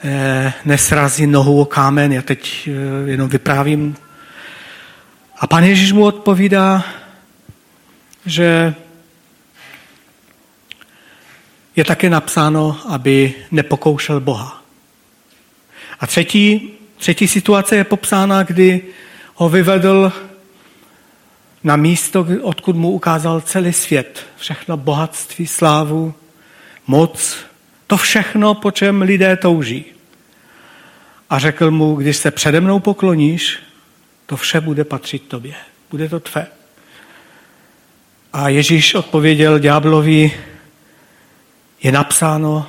eh, 0.05 0.53
nesrazí 0.65 1.27
nohu 1.27 1.61
o 1.61 1.65
kámen. 1.65 2.13
Já 2.13 2.23
teď 2.23 2.69
eh, 2.69 3.11
jenom 3.11 3.29
vyprávím. 3.29 3.97
A 5.39 5.47
pan 5.47 5.65
Ježíš 5.65 5.93
mu 5.93 6.05
odpovídá, 6.05 6.85
že 8.27 8.75
je 11.77 11.85
také 11.85 12.11
napsáno, 12.11 12.79
aby 12.89 13.35
nepokoušel 13.51 14.21
Boha. 14.21 14.63
A 16.01 16.07
třetí, 16.07 16.71
třetí 16.97 17.29
situace 17.29 17.77
je 17.77 17.85
popsána, 17.85 18.43
kdy 18.43 18.83
ho 19.35 19.49
vyvedl 19.49 20.13
na 21.65 21.77
místo, 21.77 22.27
odkud 22.43 22.77
mu 22.77 22.91
ukázal 22.91 23.41
celý 23.41 23.73
svět. 23.73 24.27
Všechno 24.37 24.77
bohatství, 24.77 25.47
slávu, 25.47 26.15
moc, 26.87 27.37
to 27.87 27.97
všechno, 27.97 28.55
po 28.55 28.71
čem 28.71 29.03
lidé 29.03 29.37
touží. 29.37 29.85
A 31.31 31.39
řekl 31.39 31.71
mu, 31.71 31.95
když 31.95 32.17
se 32.17 32.31
přede 32.31 32.61
mnou 32.61 32.81
pokloníš, 32.81 33.59
to 34.27 34.37
vše 34.37 34.61
bude 34.61 34.85
patřit 34.85 35.23
tobě. 35.29 35.55
Bude 35.91 36.09
to 36.09 36.21
tvé. 36.21 36.47
A 38.33 38.49
Ježíš 38.49 38.95
odpověděl 38.95 39.59
ďáblovi, 39.59 40.33
je 41.83 41.93
napsáno, 41.93 42.67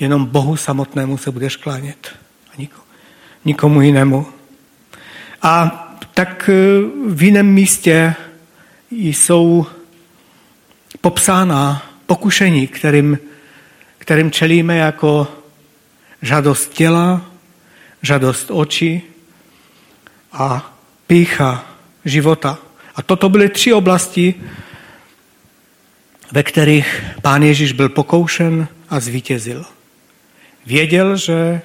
jenom 0.00 0.24
Bohu 0.24 0.56
samotnému 0.56 1.18
se 1.18 1.30
budeš 1.30 1.56
klánět. 1.56 2.16
A 2.58 2.68
nikomu 3.44 3.80
jinému. 3.80 4.26
A 5.42 5.85
tak 6.16 6.48
eh, 6.48 6.54
v 7.06 7.22
jiném 7.22 7.46
místě 7.46 8.14
jsou 8.90 9.66
popsána 11.00 11.92
pokušení, 12.06 12.66
kterým, 12.66 13.18
kterým 13.98 14.30
čelíme 14.30 14.76
jako 14.76 15.28
žadost 16.22 16.72
těla, 16.72 17.30
žadost 18.02 18.50
očí 18.50 19.02
a 20.32 20.76
pícha 21.06 21.66
života. 22.04 22.58
A 22.94 23.02
toto 23.02 23.28
byly 23.28 23.48
tři 23.48 23.72
oblasti, 23.72 24.34
ve 26.32 26.42
kterých 26.42 27.04
pán 27.22 27.42
Ježíš 27.42 27.72
byl 27.72 27.88
pokoušen 27.88 28.68
a 28.88 29.00
zvítězil. 29.00 29.64
Věděl, 30.66 31.16
že 31.16 31.60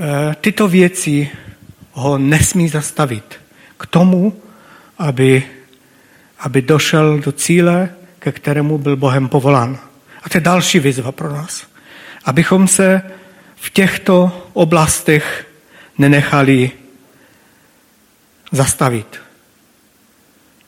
eh, 0.00 0.34
tyto 0.40 0.68
věci 0.68 1.30
ho 1.92 2.18
nesmí 2.18 2.68
zastavit 2.68 3.40
k 3.78 3.86
tomu, 3.86 4.42
aby, 4.98 5.42
aby 6.38 6.62
došel 6.62 7.18
do 7.18 7.32
cíle, 7.32 7.88
ke 8.18 8.32
kterému 8.32 8.78
byl 8.78 8.96
Bohem 8.96 9.28
povolán. 9.28 9.78
A 10.22 10.28
to 10.28 10.36
je 10.36 10.40
další 10.40 10.80
výzva 10.80 11.12
pro 11.12 11.32
nás. 11.32 11.66
Abychom 12.24 12.68
se 12.68 13.02
v 13.56 13.70
těchto 13.70 14.48
oblastech 14.52 15.46
nenechali 15.98 16.70
zastavit. 18.52 19.20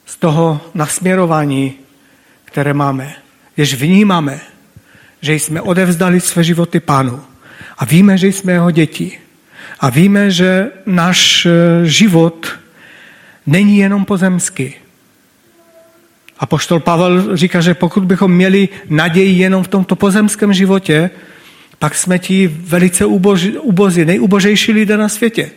Z 0.07 0.17
toho 0.17 0.61
nasměrování, 0.75 1.75
které 2.45 2.75
máme, 2.75 3.15
když 3.55 3.75
vnímáme, 3.75 4.41
že 5.21 5.35
jsme 5.35 5.61
odevzdali 5.61 6.21
své 6.21 6.45
životy 6.45 6.81
pánu 6.81 7.25
a 7.79 7.85
víme, 7.85 8.19
že 8.19 8.27
jsme 8.27 8.53
jeho 8.53 8.71
děti 8.71 9.19
a 9.85 9.90
víme, 9.90 10.31
že 10.31 10.73
náš 10.87 11.47
eh, 11.47 11.51
život 11.85 12.49
není 13.47 13.79
jenom 13.79 14.05
pozemský. 14.05 14.75
A 16.38 16.47
poštol 16.47 16.81
Pavel 16.81 17.37
říká, 17.37 17.61
že 17.61 17.75
pokud 17.75 18.05
bychom 18.05 18.33
měli 18.33 18.68
naději 18.88 19.38
jenom 19.38 19.64
v 19.64 19.68
tomto 19.68 19.97
pozemském 19.97 20.53
životě, 20.53 21.11
pak 21.79 21.94
jsme 21.94 22.18
ti 22.18 22.49
velice 22.49 23.05
ubozí, 23.61 24.05
nejubožejší 24.05 24.73
lidé 24.73 24.97
na 24.97 25.09
světě. 25.09 25.51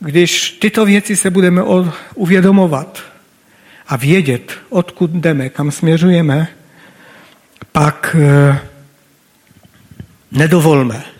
Když 0.00 0.50
tyto 0.50 0.86
věci 0.86 1.16
se 1.16 1.30
budeme 1.30 1.62
uvědomovat 2.14 3.02
a 3.88 3.96
vědět, 3.96 4.52
odkud 4.68 5.10
jdeme, 5.10 5.48
kam 5.48 5.70
směřujeme, 5.70 6.48
pak 7.72 8.16
eh, 8.18 8.58
nedovolme, 10.32 11.15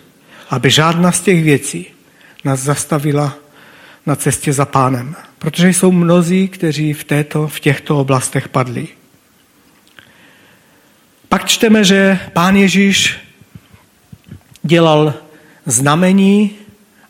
aby 0.50 0.70
žádná 0.70 1.12
z 1.12 1.20
těch 1.20 1.44
věcí 1.44 1.86
nás 2.44 2.60
zastavila 2.60 3.34
na 4.06 4.16
cestě 4.16 4.52
za 4.52 4.64
pánem. 4.64 5.16
Protože 5.38 5.68
jsou 5.68 5.92
mnozí, 5.92 6.48
kteří 6.48 6.92
v, 6.92 7.04
této, 7.04 7.48
v 7.48 7.60
těchto 7.60 7.98
oblastech 7.98 8.48
padli. 8.48 8.88
Pak 11.28 11.44
čteme, 11.44 11.84
že 11.84 12.18
pán 12.32 12.56
Ježíš 12.56 13.18
dělal 14.62 15.14
znamení 15.66 16.50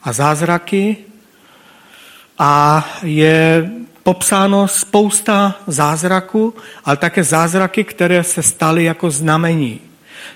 a 0.03 0.13
zázraky 0.13 0.97
a 2.39 2.85
je 3.03 3.71
popsáno 4.03 4.69
spousta 4.69 5.55
zázraků, 5.67 6.55
ale 6.85 6.97
také 6.97 7.25
zázraky, 7.25 7.85
které 7.85 8.25
se 8.25 8.43
staly 8.43 8.85
jako 8.85 9.11
znamení. 9.11 9.81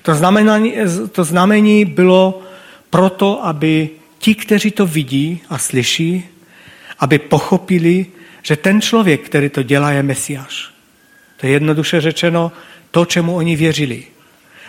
To 0.03 0.15
znamení, 0.15 0.75
to 1.13 1.25
znamení 1.25 1.85
bylo 1.85 2.43
proto, 2.91 3.47
aby 3.47 3.91
ti, 4.19 4.35
kteří 4.35 4.71
to 4.71 4.87
vidí 4.87 5.43
a 5.49 5.59
slyší, 5.59 6.25
aby 6.99 7.19
pochopili, 7.19 8.07
že 8.43 8.57
ten 8.57 8.81
člověk, 8.81 9.21
který 9.21 9.49
to 9.49 9.63
dělá, 9.63 9.91
je 9.91 10.03
Mesiáš. 10.03 10.71
To 11.37 11.47
je 11.47 11.53
jednoduše 11.53 12.01
řečeno 12.01 12.53
to, 12.91 13.05
čemu 13.05 13.35
oni 13.35 13.57
věřili. 13.57 14.05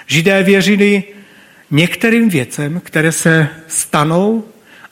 Židé 0.08 0.44
věřili 0.44 1.04
některým 1.72 2.30
věcem, 2.30 2.82
které 2.84 3.12
se 3.12 3.48
stanou 3.68 4.46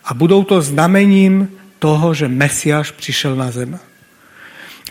a 0.04 0.14
budou 0.14 0.44
to 0.44 0.62
znamením 0.62 1.48
toho, 1.80 2.14
že 2.14 2.28
Mesiáš 2.28 2.92
přišel 2.92 3.36
na 3.36 3.52
zem. 3.52 3.80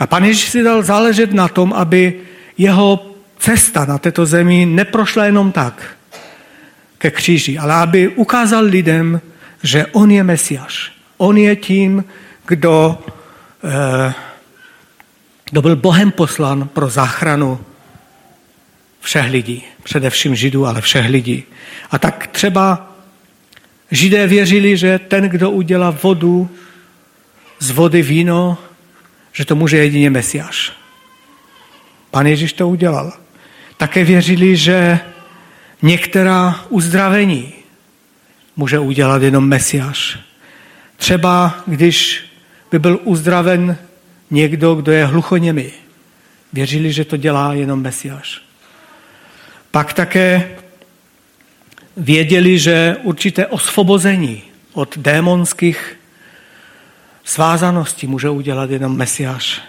A 0.01 0.07
pan 0.07 0.24
Ježíš 0.24 0.48
si 0.48 0.62
dal 0.62 0.83
záležet 0.83 1.33
na 1.33 1.48
tom, 1.48 1.72
aby 1.72 2.20
jeho 2.59 3.14
cesta 3.38 3.85
na 3.85 3.98
této 3.98 4.27
zemi 4.27 4.66
neprošla 4.66 5.24
jenom 5.24 5.53
tak 5.53 5.97
ke 6.98 7.11
kříži, 7.11 7.58
ale 7.58 7.74
aby 7.74 8.08
ukázal 8.08 8.64
lidem, 8.64 9.20
že 9.62 9.87
on 9.87 10.11
je 10.11 10.24
Mesiáš. 10.24 10.92
On 11.16 11.37
je 11.37 11.56
tím, 11.56 12.04
kdo, 12.46 12.98
eh, 13.64 14.14
kdo 15.50 15.62
byl 15.62 15.76
Bohem 15.76 16.11
poslan 16.11 16.68
pro 16.68 16.88
záchranu 16.88 17.61
všech 19.00 19.30
lidí, 19.30 19.64
především 19.82 20.34
Židů, 20.34 20.66
ale 20.66 20.80
všech 20.80 21.06
lidí. 21.06 21.44
A 21.90 21.98
tak 21.98 22.26
třeba 22.26 22.94
Židé 23.90 24.26
věřili, 24.26 24.76
že 24.76 24.98
ten, 24.98 25.28
kdo 25.28 25.50
udělá 25.50 25.90
vodu 25.90 26.50
z 27.58 27.70
vody 27.70 28.02
víno, 28.02 28.58
že 29.32 29.44
to 29.44 29.54
může 29.54 29.76
jedině 29.76 30.11
Mesiáš. 30.11 30.72
Pan 32.11 32.26
Ježíš 32.26 32.52
to 32.52 32.68
udělal. 32.68 33.12
Také 33.76 34.04
věřili, 34.04 34.56
že 34.56 35.00
některá 35.82 36.64
uzdravení 36.68 37.52
může 38.56 38.78
udělat 38.78 39.22
jenom 39.22 39.48
Mesiáš. 39.48 40.18
Třeba 40.96 41.54
když 41.66 42.24
by 42.70 42.78
byl 42.78 43.00
uzdraven 43.04 43.76
někdo, 44.30 44.74
kdo 44.74 44.92
je 44.92 45.06
hluchoněmý. 45.06 45.70
Věřili, 46.52 46.92
že 46.92 47.04
to 47.04 47.16
dělá 47.16 47.54
jenom 47.54 47.82
Mesiáš. 47.82 48.42
Pak 49.70 49.92
také 49.92 50.50
věděli, 51.96 52.58
že 52.58 52.96
určité 53.02 53.46
osvobození 53.46 54.42
od 54.72 54.98
démonských 54.98 55.96
svázaností 57.24 58.06
může 58.06 58.30
udělat 58.30 58.70
jenom 58.70 58.96
Mesiáš. 58.96 59.62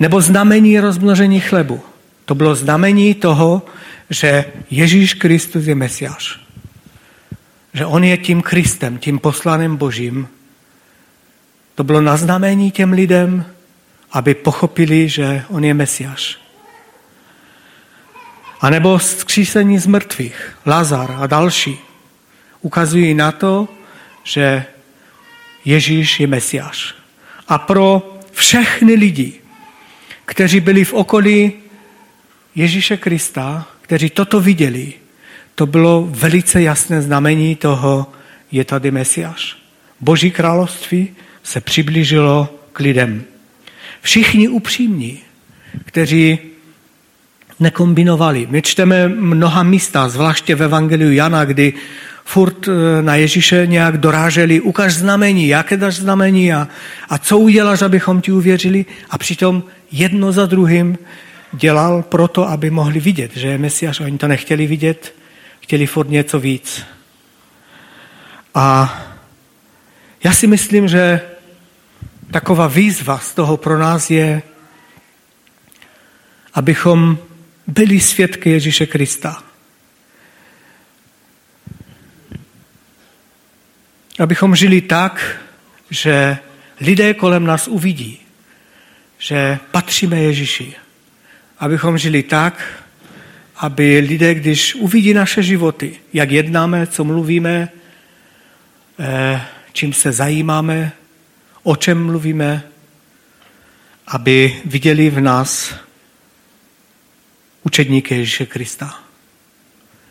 Nebo 0.00 0.20
znamení 0.20 0.80
rozmnožení 0.80 1.40
chlebu. 1.40 1.80
To 2.24 2.34
bylo 2.34 2.54
znamení 2.54 3.14
toho, 3.14 3.62
že 4.10 4.44
Ježíš 4.70 5.14
Kristus 5.14 5.66
je 5.66 5.74
Mesiáš. 5.74 6.40
Že 7.72 7.86
on 7.86 8.04
je 8.04 8.16
tím 8.16 8.42
Kristem, 8.42 8.98
tím 8.98 9.18
poslaným 9.18 9.76
Božím. 9.76 10.28
To 11.74 11.84
bylo 11.84 12.00
naznamení 12.00 12.70
těm 12.70 12.92
lidem, 12.92 13.44
aby 14.12 14.34
pochopili, 14.34 15.08
že 15.08 15.44
on 15.48 15.64
je 15.64 15.74
Mesiáš. 15.74 16.38
A 18.60 18.70
nebo 18.70 18.98
zkřísení 18.98 19.78
z 19.78 19.86
mrtvých, 19.86 20.58
Lazar 20.66 21.16
a 21.20 21.26
další, 21.26 21.78
ukazují 22.60 23.14
na 23.14 23.32
to, 23.32 23.68
že 24.24 24.64
Ježíš 25.64 26.20
je 26.20 26.26
Mesiáš. 26.26 26.94
A 27.48 27.58
pro 27.58 28.18
všechny 28.32 28.94
lidi, 28.94 29.32
kteří 30.24 30.60
byli 30.60 30.84
v 30.84 30.92
okolí 30.92 31.52
Ježíše 32.54 32.96
Krista, 32.96 33.66
kteří 33.90 34.10
toto 34.10 34.40
viděli, 34.40 34.92
to 35.54 35.66
bylo 35.66 36.06
velice 36.10 36.62
jasné 36.62 37.02
znamení 37.02 37.56
toho, 37.56 38.06
je 38.52 38.64
tady 38.64 38.90
Mesiáš. 38.90 39.56
Boží 40.00 40.30
království 40.30 41.08
se 41.42 41.60
přiblížilo 41.60 42.54
k 42.72 42.80
lidem. 42.80 43.22
Všichni 44.00 44.48
upřímní, 44.48 45.18
kteří 45.84 46.38
nekombinovali. 47.60 48.46
My 48.50 48.62
čteme 48.62 49.08
mnoha 49.08 49.62
místa, 49.62 50.08
zvláště 50.08 50.54
v 50.54 50.62
Evangeliu 50.62 51.12
Jana, 51.12 51.44
kdy 51.44 51.72
furt 52.24 52.68
eh, 52.68 53.02
na 53.02 53.14
Ježíše 53.16 53.66
nějak 53.66 53.98
doráželi, 53.98 54.60
ukaž 54.60 54.94
znamení, 54.94 55.48
jaké 55.48 55.76
dáš 55.76 55.94
znamení 55.94 56.52
a, 56.52 56.68
a 57.08 57.18
co 57.18 57.38
uděláš, 57.38 57.82
abychom 57.82 58.20
ti 58.20 58.32
uvěřili. 58.32 58.86
A 59.10 59.18
přitom 59.18 59.62
jedno 59.92 60.32
za 60.32 60.46
druhým 60.46 60.98
dělal 61.52 62.02
proto, 62.02 62.48
aby 62.48 62.70
mohli 62.70 63.00
vidět, 63.00 63.36
že 63.36 63.48
je 63.48 63.58
Mesiáš. 63.58 64.00
Oni 64.00 64.18
to 64.18 64.28
nechtěli 64.28 64.66
vidět, 64.66 65.14
chtěli 65.60 65.86
furt 65.86 66.08
něco 66.08 66.40
víc. 66.40 66.82
A 68.54 68.96
já 70.24 70.32
si 70.32 70.46
myslím, 70.46 70.88
že 70.88 71.20
taková 72.30 72.66
výzva 72.66 73.18
z 73.18 73.34
toho 73.34 73.56
pro 73.56 73.78
nás 73.78 74.10
je, 74.10 74.42
abychom 76.54 77.18
byli 77.66 78.00
svědky 78.00 78.50
Ježíše 78.50 78.86
Krista. 78.86 79.42
Abychom 84.18 84.56
žili 84.56 84.80
tak, 84.80 85.40
že 85.90 86.38
lidé 86.80 87.14
kolem 87.14 87.44
nás 87.44 87.68
uvidí, 87.68 88.20
že 89.18 89.58
patříme 89.70 90.18
Ježíši. 90.22 90.74
Abychom 91.60 91.98
žili 91.98 92.22
tak, 92.22 92.82
aby 93.56 93.98
lidé, 93.98 94.34
když 94.34 94.74
uvidí 94.74 95.14
naše 95.14 95.42
životy, 95.42 95.96
jak 96.12 96.30
jednáme, 96.30 96.86
co 96.86 97.04
mluvíme, 97.04 97.68
eh, 98.98 99.42
čím 99.72 99.92
se 99.92 100.12
zajímáme, 100.12 100.92
o 101.62 101.76
čem 101.76 102.04
mluvíme, 102.06 102.62
aby 104.06 104.60
viděli 104.64 105.10
v 105.10 105.20
nás 105.20 105.74
učedníky 107.62 108.14
Ježíše 108.14 108.46
Krista. 108.46 109.00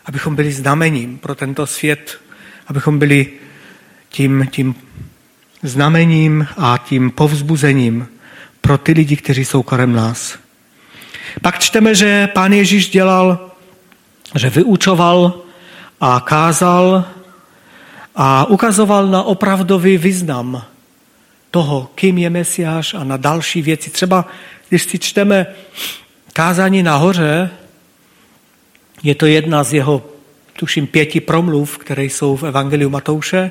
Abychom 0.06 0.36
byli 0.36 0.52
znamením 0.52 1.18
pro 1.18 1.34
tento 1.34 1.66
svět, 1.66 2.20
abychom 2.66 2.98
byli 2.98 3.32
tím, 4.08 4.48
tím 4.50 4.74
znamením 5.62 6.46
a 6.56 6.78
tím 6.78 7.10
povzbuzením 7.10 8.08
pro 8.60 8.78
ty 8.78 8.92
lidi, 8.92 9.16
kteří 9.16 9.44
jsou 9.44 9.62
kolem 9.62 9.92
nás. 9.92 10.38
Pak 11.42 11.58
čteme, 11.58 11.94
že 11.94 12.26
pán 12.26 12.52
Ježíš 12.52 12.90
dělal, 12.90 13.50
že 14.34 14.50
vyučoval 14.50 15.42
a 16.00 16.20
kázal 16.20 17.04
a 18.16 18.44
ukazoval 18.44 19.06
na 19.06 19.22
opravdový 19.22 19.98
význam 19.98 20.64
toho, 21.50 21.90
kým 21.94 22.18
je 22.18 22.30
Mesiáš 22.30 22.94
a 22.94 23.04
na 23.04 23.16
další 23.16 23.62
věci. 23.62 23.90
Třeba 23.90 24.24
když 24.68 24.82
si 24.82 24.98
čteme 24.98 25.46
kázání 26.32 26.82
nahoře, 26.82 27.50
je 29.02 29.14
to 29.14 29.26
jedna 29.26 29.64
z 29.64 29.74
jeho 29.74 30.02
tuším, 30.52 30.86
pěti 30.86 31.20
promluv, 31.20 31.78
které 31.78 32.04
jsou 32.04 32.36
v 32.36 32.42
Evangeliu 32.42 32.90
Matouše, 32.90 33.50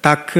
tak 0.00 0.38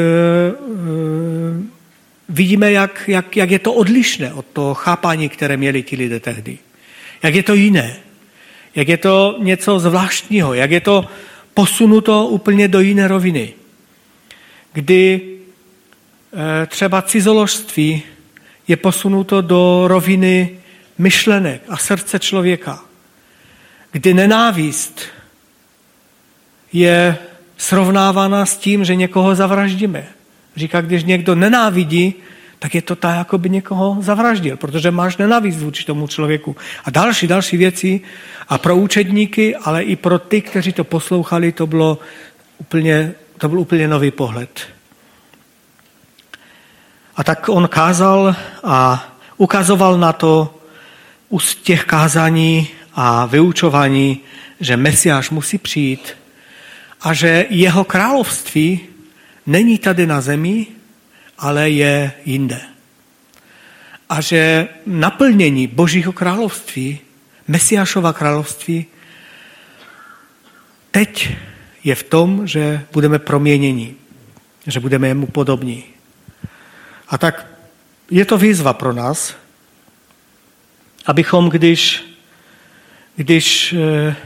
vidíme, 2.29 2.73
jak, 2.73 3.05
jak, 3.09 3.37
jak 3.37 3.51
je 3.51 3.59
to 3.59 3.73
odlišné 3.73 4.33
od 4.33 4.47
toho 4.53 4.75
chápání, 4.75 5.29
které 5.29 5.57
měli 5.57 5.83
ti 5.83 5.97
lidé 5.97 6.21
tehdy. 6.21 6.59
Jak 7.23 7.35
je 7.35 7.43
to 7.43 7.55
jiné. 7.55 7.97
Jak 8.75 8.89
je 8.89 8.97
to 8.97 9.37
něco 9.39 9.79
zvláštního. 9.79 10.55
Jak 10.55 10.71
je 10.71 10.81
to 10.81 11.07
posunuto 11.55 12.27
úplně 12.27 12.69
do 12.69 12.81
jiné 12.81 13.09
roviny. 13.09 13.53
Kdy 14.73 15.21
e, 16.63 16.67
třeba 16.67 17.03
cizoložství 17.03 18.03
je 18.69 18.77
posunuto 18.77 19.41
do 19.41 19.85
roviny 19.87 20.59
myšlenek 20.99 21.63
a 21.69 21.77
srdce 21.77 22.19
člověka. 22.19 22.85
Kdy 23.93 24.15
nenávist 24.15 25.01
je 26.73 27.19
srovnávána 27.57 28.47
s 28.47 28.57
tím, 28.57 28.85
že 28.85 28.95
někoho 28.95 29.35
zavraždíme. 29.35 30.07
Říká, 30.57 30.81
když 30.81 31.05
někdo 31.05 31.35
nenávidí, 31.35 32.15
tak 32.59 32.75
je 32.75 32.83
to 32.83 32.97
tak, 32.97 33.17
jako 33.17 33.39
by 33.39 33.51
někoho 33.51 33.97
zavraždil, 34.01 34.57
protože 34.57 34.91
máš 34.91 35.17
nenávist 35.17 35.59
vůči 35.59 35.85
tomu 35.85 36.07
člověku. 36.07 36.57
A 36.85 36.91
další, 36.91 37.27
další 37.27 37.57
věci. 37.57 38.01
A 38.49 38.59
pro 38.59 38.77
účetníky, 38.77 39.57
ale 39.57 39.83
i 39.83 39.97
pro 39.97 40.19
ty, 40.19 40.41
kteří 40.41 40.73
to 40.73 40.85
poslouchali, 40.85 41.53
to, 41.53 41.67
bylo 41.67 41.99
úplně, 42.59 43.15
to 43.39 43.49
byl 43.49 43.61
úplně 43.61 43.89
nový 43.89 44.11
pohled. 44.11 44.61
A 47.17 47.25
tak 47.25 47.49
on 47.49 47.69
kázal 47.69 48.37
a 48.65 49.09
ukazoval 49.37 49.99
na 49.99 50.13
to 50.13 50.61
z 51.39 51.55
těch 51.55 51.85
kázání 51.85 52.69
a 52.95 53.27
vyučování, 53.27 54.21
že 54.61 54.77
Mesiáš 54.77 55.31
musí 55.31 55.59
přijít 55.59 56.17
a 57.01 57.13
že 57.13 57.47
jeho 57.51 57.85
království 57.85 58.81
není 59.47 59.79
tady 59.79 60.07
na 60.07 60.21
zemi, 60.21 60.67
ale 61.39 61.71
je 61.71 62.13
jinde. 62.25 62.61
A 64.09 64.21
že 64.21 64.69
naplnění 64.87 65.67
Božího 65.67 66.13
království, 66.13 66.99
Mesiášova 67.49 68.13
království, 68.13 68.87
teď 70.91 71.37
je 71.85 71.95
v 71.95 72.03
tom, 72.03 72.47
že 72.47 72.87
budeme 72.93 73.19
proměněni, 73.19 73.95
že 74.67 74.81
budeme 74.81 75.09
jemu 75.09 75.27
podobní. 75.27 75.85
A 77.09 77.19
tak 77.19 77.47
je 78.11 78.25
to 78.25 78.39
výzva 78.39 78.73
pro 78.73 78.93
nás, 78.93 79.35
abychom, 81.07 81.49
když, 81.49 82.05
když 83.17 83.73
e, 83.73 84.17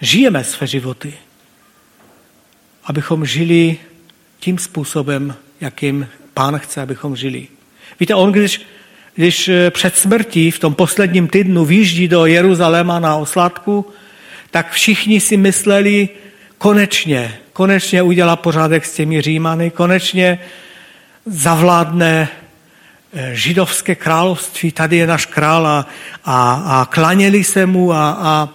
žijeme 0.00 0.44
své 0.44 0.66
životy, 0.66 1.14
abychom 2.84 3.26
žili 3.26 3.78
tím 4.42 4.58
způsobem, 4.58 5.34
jakým 5.60 6.08
pán 6.34 6.58
chce, 6.58 6.82
abychom 6.82 7.16
žili. 7.16 7.46
Víte, 8.00 8.14
on 8.14 8.32
když, 8.32 8.60
když 9.14 9.48
eh, 9.48 9.70
před 9.70 9.96
smrtí 9.96 10.50
v 10.50 10.58
tom 10.58 10.74
posledním 10.74 11.28
týdnu 11.28 11.64
výjíždí 11.64 12.08
do 12.08 12.26
Jeruzaléma 12.26 13.00
na 13.00 13.16
oslátku, 13.16 13.86
tak 14.50 14.70
všichni 14.70 15.20
si 15.20 15.36
mysleli, 15.36 16.08
konečně, 16.58 17.38
konečně 17.52 18.02
udělá 18.02 18.36
pořádek 18.36 18.86
s 18.86 18.94
těmi 18.94 19.22
Římany, 19.22 19.70
konečně 19.70 20.38
zavládne 21.26 22.28
eh, 23.14 23.30
židovské 23.34 23.94
království, 23.94 24.72
tady 24.72 24.96
je 24.96 25.06
náš 25.06 25.26
král 25.26 25.66
a, 25.66 25.86
a, 26.24 26.52
a 26.66 26.84
klaněli 26.84 27.44
se 27.44 27.66
mu 27.66 27.92
a, 27.92 28.10
a 28.20 28.48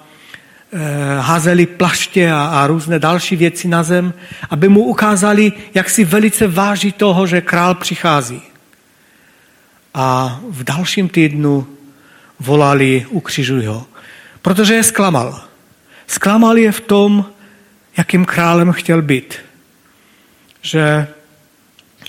házeli 1.20 1.66
plaště 1.66 2.32
a, 2.32 2.46
a 2.46 2.68
různé 2.68 3.00
další 3.00 3.36
věci 3.36 3.68
na 3.68 3.84
zem, 3.84 4.14
aby 4.50 4.70
mu 4.70 4.84
ukázali, 4.84 5.52
jak 5.74 5.90
si 5.90 6.04
velice 6.04 6.48
váží 6.48 6.92
toho, 6.92 7.28
že 7.28 7.42
král 7.42 7.76
přichází. 7.76 8.42
A 9.94 10.40
v 10.50 10.64
dalším 10.64 11.10
týdnu 11.10 11.68
volali, 12.40 13.06
ukřižuj 13.10 13.66
ho, 13.66 13.86
protože 14.42 14.74
je 14.74 14.84
zklamal. 14.84 15.42
Zklamal 16.08 16.58
je 16.58 16.72
v 16.72 16.82
tom, 16.82 17.26
jakým 17.98 18.26
králem 18.26 18.72
chtěl 18.72 19.02
být. 19.02 19.36
Že 20.62 21.08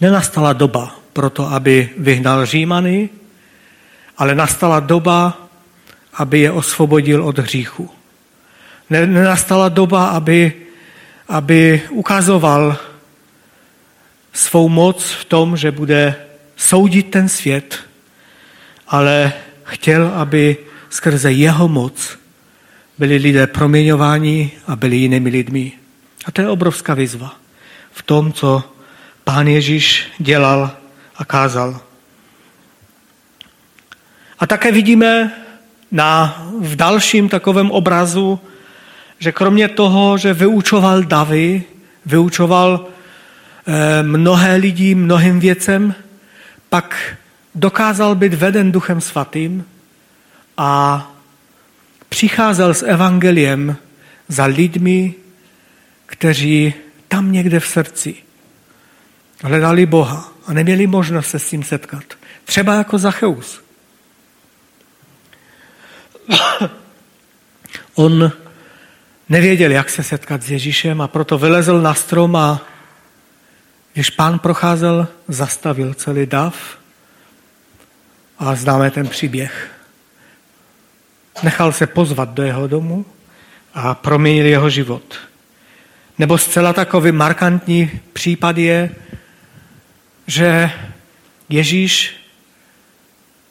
nenastala 0.01 0.53
doba 0.53 0.97
pro 1.12 1.31
to, 1.31 1.53
aby 1.53 1.90
vyhnal 1.97 2.47
Římany, 2.47 3.09
ale 4.18 4.35
nastala 4.35 4.81
doba, 4.81 5.49
aby 6.14 6.40
je 6.40 6.53
osvobodil 6.53 7.25
od 7.25 7.38
hříchu 7.38 7.97
nenastala 8.90 9.68
doba, 9.68 10.09
aby, 10.09 10.53
aby 11.29 11.83
ukazoval 11.90 12.77
svou 14.33 14.68
moc 14.68 15.03
v 15.03 15.24
tom, 15.24 15.57
že 15.57 15.70
bude 15.70 16.14
soudit 16.57 17.11
ten 17.11 17.29
svět, 17.29 17.79
ale 18.88 19.33
chtěl, 19.64 20.07
aby 20.14 20.57
skrze 20.90 21.33
jeho 21.33 21.68
moc 21.68 22.18
byli 22.98 23.16
lidé 23.16 23.46
proměňováni 23.46 24.53
a 24.66 24.77
byli 24.77 24.96
jinými 24.96 25.31
lidmi. 25.31 25.72
A 26.24 26.31
to 26.31 26.40
je 26.40 26.48
obrovská 26.48 26.94
výzva 26.94 27.35
v 27.92 28.03
tom, 28.03 28.33
co 28.33 28.62
pán 29.24 29.46
Ježíš 29.46 30.09
dělal 30.18 30.70
a 31.16 31.24
kázal. 31.24 31.81
A 34.38 34.46
také 34.46 34.72
vidíme 34.72 35.33
na, 35.90 36.42
v 36.61 36.77
dalším 36.77 37.29
takovém 37.29 37.70
obrazu 37.70 38.40
že 39.18 39.33
kromě 39.33 39.68
toho, 39.68 40.18
že 40.18 40.35
vyučoval 40.35 41.02
davy, 41.02 41.62
vyučoval 42.07 42.87
eh, 43.66 44.02
mnohé 44.02 44.57
lidí 44.57 44.94
mnohým 44.94 45.40
věcem, 45.40 45.94
pak 46.68 47.16
dokázal 47.54 48.14
být 48.14 48.35
veden 48.35 48.72
Duchem 48.72 49.00
Svatým 49.00 49.64
a 50.57 51.02
přicházel 52.09 52.74
s 52.74 52.83
evangeliem 52.83 53.76
za 54.28 54.44
lidmi, 54.44 55.14
kteří 56.07 56.74
tam 57.09 57.33
někde 57.33 57.61
v 57.61 57.66
srdci 57.66 58.14
hledali 59.42 59.87
Boha 59.87 60.33
a 60.46 60.52
neměli 60.52 60.87
možnost 60.87 61.26
se 61.26 61.38
s 61.38 61.48
tím 61.48 61.62
setkat. 61.62 62.04
Třeba 62.44 62.74
jako 62.74 62.98
Zacheus. 62.98 63.61
On 67.94 68.33
nevěděl, 69.29 69.71
jak 69.71 69.91
se 69.91 70.03
setkat 70.03 70.43
s 70.43 70.51
Ježíšem 70.51 71.01
a 71.01 71.09
proto 71.09 71.38
vylezl 71.38 71.81
na 71.81 71.95
strom 71.95 72.37
a 72.37 72.61
když 73.93 74.11
pán 74.11 74.38
procházel, 74.38 75.09
zastavil 75.29 75.95
celý 75.95 76.27
dav 76.27 76.79
a 78.38 78.55
známe 78.55 78.91
ten 78.91 79.09
příběh. 79.09 79.71
Nechal 81.43 81.73
se 81.73 81.87
pozvat 81.87 82.29
do 82.29 82.43
jeho 82.43 82.67
domu 82.67 83.07
a 83.75 83.95
proměnil 83.95 84.47
jeho 84.47 84.71
život. 84.71 85.19
Nebo 86.19 86.38
zcela 86.38 86.73
takový 86.73 87.12
markantní 87.12 87.91
případ 88.12 88.59
je, 88.59 88.91
že 90.27 90.71
Ježíš 91.49 92.17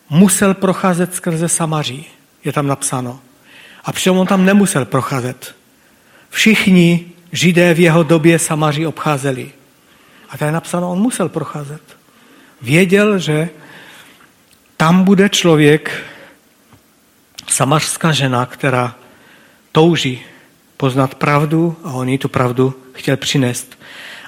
musel 0.10 0.54
procházet 0.54 1.16
skrze 1.16 1.50
Samaří. 1.50 2.06
Je 2.44 2.54
tam 2.54 2.68
napsáno. 2.68 3.20
A 3.84 3.92
přitom 3.92 4.18
on 4.18 4.28
tam 4.28 4.46
nemusel 4.46 4.86
procházet. 4.86 5.57
Všichni 6.30 7.12
židé 7.32 7.74
v 7.74 7.80
jeho 7.80 8.04
době 8.04 8.40
Samaří 8.40 8.88
obcházeli. 8.88 9.52
A 10.30 10.38
to 10.38 10.46
je 10.46 10.52
napsáno, 10.52 10.92
on 10.92 11.00
musel 11.00 11.30
procházet. 11.30 11.82
Věděl, 12.62 13.20
že 13.20 13.50
tam 14.78 15.04
bude 15.04 15.30
člověk, 15.30 16.04
samařská 17.50 18.12
žena, 18.12 18.46
která 18.46 18.96
touží 19.72 20.22
poznat 20.78 21.16
pravdu 21.16 21.78
a 21.84 21.92
on 21.94 22.10
jí 22.10 22.18
tu 22.18 22.30
pravdu 22.30 22.84
chtěl 22.94 23.18
přinést. 23.18 23.80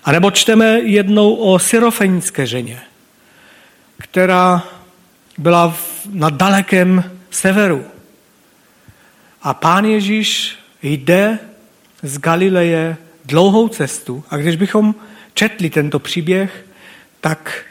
A 0.04 0.12
nebo 0.12 0.32
čteme 0.32 0.80
jednou 0.80 1.34
o 1.36 1.60
syrofenické 1.60 2.48
ženě, 2.48 2.82
která 3.98 4.64
byla 5.38 5.78
na 6.10 6.30
dalekém 6.30 7.12
severu. 7.30 7.86
A 9.42 9.54
pán 9.54 9.86
Ježíš 9.86 10.60
jde 10.82 11.40
z 12.04 12.18
Galileje 12.18 12.98
dlouhou 13.26 13.68
cestu 13.68 14.24
a 14.30 14.38
když 14.38 14.56
bychom 14.56 14.96
četli 15.34 15.70
tento 15.70 16.00
příběh, 16.00 16.66
tak 17.22 17.66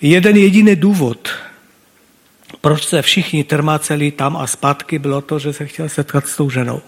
jeden 0.00 0.36
jediný 0.36 0.76
důvod, 0.76 1.28
proč 2.60 2.86
se 2.86 3.02
všichni 3.02 3.44
trmáceli 3.44 4.10
tam 4.10 4.36
a 4.36 4.46
zpátky, 4.46 4.98
bylo 4.98 5.20
to, 5.20 5.38
že 5.38 5.52
se 5.52 5.66
chtěl 5.66 5.88
setkat 5.88 6.26
s 6.26 6.36
tou 6.36 6.50
ženou. 6.50 6.80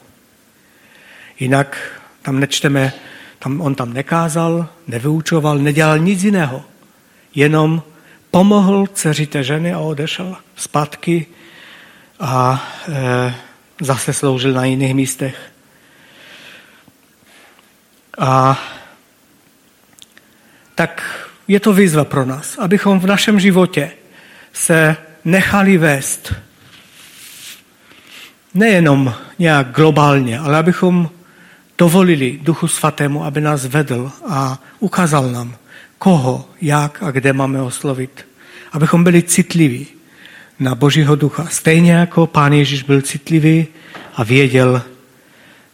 Jinak 1.40 2.00
tam 2.22 2.40
nečteme, 2.40 2.92
tam 3.38 3.60
on 3.60 3.74
tam 3.74 3.92
nekázal, 3.92 4.68
nevyučoval, 4.86 5.58
nedělal 5.58 5.98
nic 5.98 6.22
jiného. 6.22 6.64
Jenom 7.34 7.82
pomohl 8.30 8.86
dceři 8.86 9.26
té 9.26 9.44
ženy 9.44 9.72
a 9.72 9.78
odešel 9.78 10.36
zpátky 10.56 11.26
a 12.20 12.64
e, 12.88 13.34
zase 13.84 14.12
sloužil 14.12 14.52
na 14.52 14.64
jiných 14.64 14.94
místech. 14.94 15.52
A 18.18 18.60
tak 20.74 21.02
je 21.48 21.60
to 21.60 21.72
výzva 21.72 22.04
pro 22.04 22.24
nás, 22.24 22.58
abychom 22.58 23.00
v 23.00 23.06
našem 23.06 23.40
životě 23.40 23.90
se 24.52 24.96
nechali 25.24 25.78
vést 25.78 26.34
nejenom 28.54 29.14
nějak 29.38 29.70
globálně, 29.70 30.38
ale 30.38 30.58
abychom 30.58 31.10
dovolili 31.78 32.38
Duchu 32.42 32.68
Svatému, 32.68 33.24
aby 33.24 33.40
nás 33.40 33.66
vedl 33.66 34.12
a 34.28 34.58
ukázal 34.78 35.30
nám, 35.30 35.56
koho, 35.98 36.48
jak 36.60 37.02
a 37.02 37.10
kde 37.10 37.32
máme 37.32 37.62
oslovit. 37.62 38.26
Abychom 38.72 39.04
byli 39.04 39.22
citliví 39.22 39.86
na 40.62 40.74
Božího 40.74 41.16
ducha. 41.16 41.46
Stejně 41.50 41.92
jako 41.92 42.26
Pán 42.26 42.52
Ježíš 42.52 42.82
byl 42.82 43.02
citlivý 43.02 43.66
a 44.16 44.24
věděl, 44.24 44.82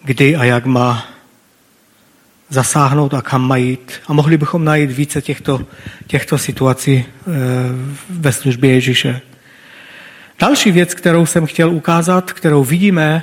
kdy 0.05 0.36
a 0.36 0.45
jak 0.45 0.66
má 0.66 1.07
zasáhnout 2.49 3.14
a 3.14 3.22
kam 3.22 3.49
má 3.49 3.57
jít. 3.57 3.93
A 4.07 4.12
mohli 4.12 4.36
bychom 4.36 4.64
najít 4.64 4.91
více 4.91 5.22
těchto, 5.22 5.66
těchto 6.07 6.39
situací 6.39 7.05
eh, 7.05 7.22
ve 8.11 8.32
službě 8.32 8.72
Ježíše. 8.72 9.20
Další 10.41 10.72
věc, 10.72 10.95
kterou 10.95 11.26
jsem 11.26 11.47
chtěl 11.47 11.70
ukázat, 11.70 12.32
kterou 12.32 12.64
vidíme 12.64 13.22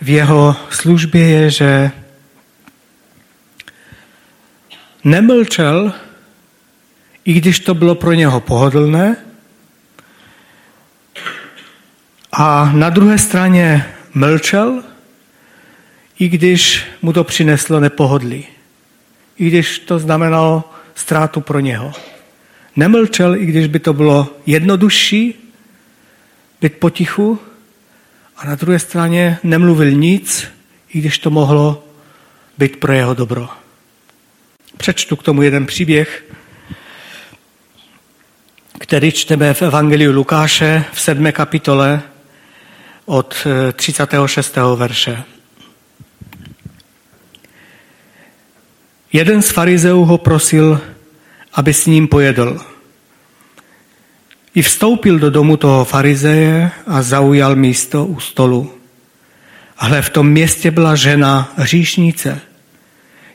v 0.00 0.08
jeho 0.08 0.56
službě, 0.70 1.28
je, 1.28 1.50
že 1.50 1.90
nemlčel, 5.04 5.92
i 7.24 7.32
když 7.32 7.60
to 7.60 7.74
bylo 7.74 7.94
pro 7.94 8.12
něho 8.12 8.40
pohodlné, 8.40 9.16
a 12.36 12.70
na 12.74 12.90
druhé 12.90 13.18
straně 13.18 13.86
mlčel, 14.14 14.82
i 16.18 16.28
když 16.28 16.84
mu 17.02 17.12
to 17.12 17.24
přineslo 17.24 17.80
nepohodlí. 17.80 18.46
I 19.38 19.48
když 19.48 19.78
to 19.78 19.98
znamenalo 19.98 20.64
ztrátu 20.94 21.40
pro 21.40 21.60
něho. 21.60 21.92
Nemlčel, 22.76 23.36
i 23.36 23.46
když 23.46 23.66
by 23.66 23.78
to 23.78 23.92
bylo 23.92 24.36
jednodušší 24.46 25.52
být 26.60 26.72
potichu 26.72 27.38
a 28.36 28.46
na 28.46 28.54
druhé 28.54 28.78
straně 28.78 29.38
nemluvil 29.42 29.90
nic, 29.90 30.44
i 30.88 31.00
když 31.00 31.18
to 31.18 31.30
mohlo 31.30 31.84
být 32.58 32.76
pro 32.76 32.92
jeho 32.92 33.14
dobro. 33.14 33.48
Přečtu 34.76 35.16
k 35.16 35.22
tomu 35.22 35.42
jeden 35.42 35.66
příběh, 35.66 36.24
který 38.78 39.12
čteme 39.12 39.54
v 39.54 39.62
Evangeliu 39.62 40.12
Lukáše 40.12 40.84
v 40.92 41.00
sedmé 41.00 41.32
kapitole 41.32 42.02
od 43.06 43.46
36. 43.72 44.56
Eh, 44.56 44.76
verše. 44.76 45.22
Jeden 49.12 49.42
z 49.42 49.50
farizeů 49.50 50.04
ho 50.04 50.18
prosil, 50.18 50.80
aby 51.54 51.74
s 51.74 51.86
ním 51.86 52.08
pojedl. 52.08 52.60
I 54.54 54.62
vstoupil 54.62 55.18
do 55.18 55.30
domu 55.30 55.56
toho 55.56 55.84
farizeje 55.84 56.70
a 56.86 57.02
zaujal 57.02 57.56
místo 57.56 58.06
u 58.06 58.20
stolu. 58.20 58.74
Ale 59.78 60.02
v 60.02 60.10
tom 60.10 60.28
městě 60.28 60.70
byla 60.70 60.94
žena 60.94 61.52
hříšnice. 61.56 62.40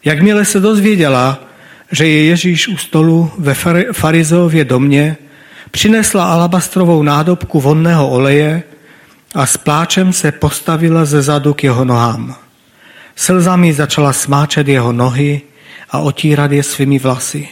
Jakmile 0.05 0.45
se 0.45 0.59
dozvěděla, 0.59 1.39
že 1.91 2.07
je 2.07 2.25
Ježíš 2.25 2.67
u 2.67 2.77
stolu 2.77 3.31
ve 3.37 3.53
farizeově 3.93 4.65
domě, 4.65 5.17
přinesla 5.71 6.33
alabastrovou 6.33 7.03
nádobku 7.03 7.59
vonného 7.59 8.09
oleje 8.09 8.63
a 9.35 9.45
s 9.45 9.57
pláčem 9.57 10.13
se 10.13 10.31
postavila 10.31 11.05
ze 11.05 11.21
zadu 11.21 11.53
k 11.53 11.63
jeho 11.63 11.85
nohám. 11.85 12.35
Slzami 13.15 13.73
začala 13.73 14.13
smáčet 14.13 14.67
jeho 14.67 14.91
nohy 14.91 15.41
a 15.89 15.99
otírat 15.99 16.51
je 16.51 16.63
svými 16.63 16.99
vlasy. 16.99 17.47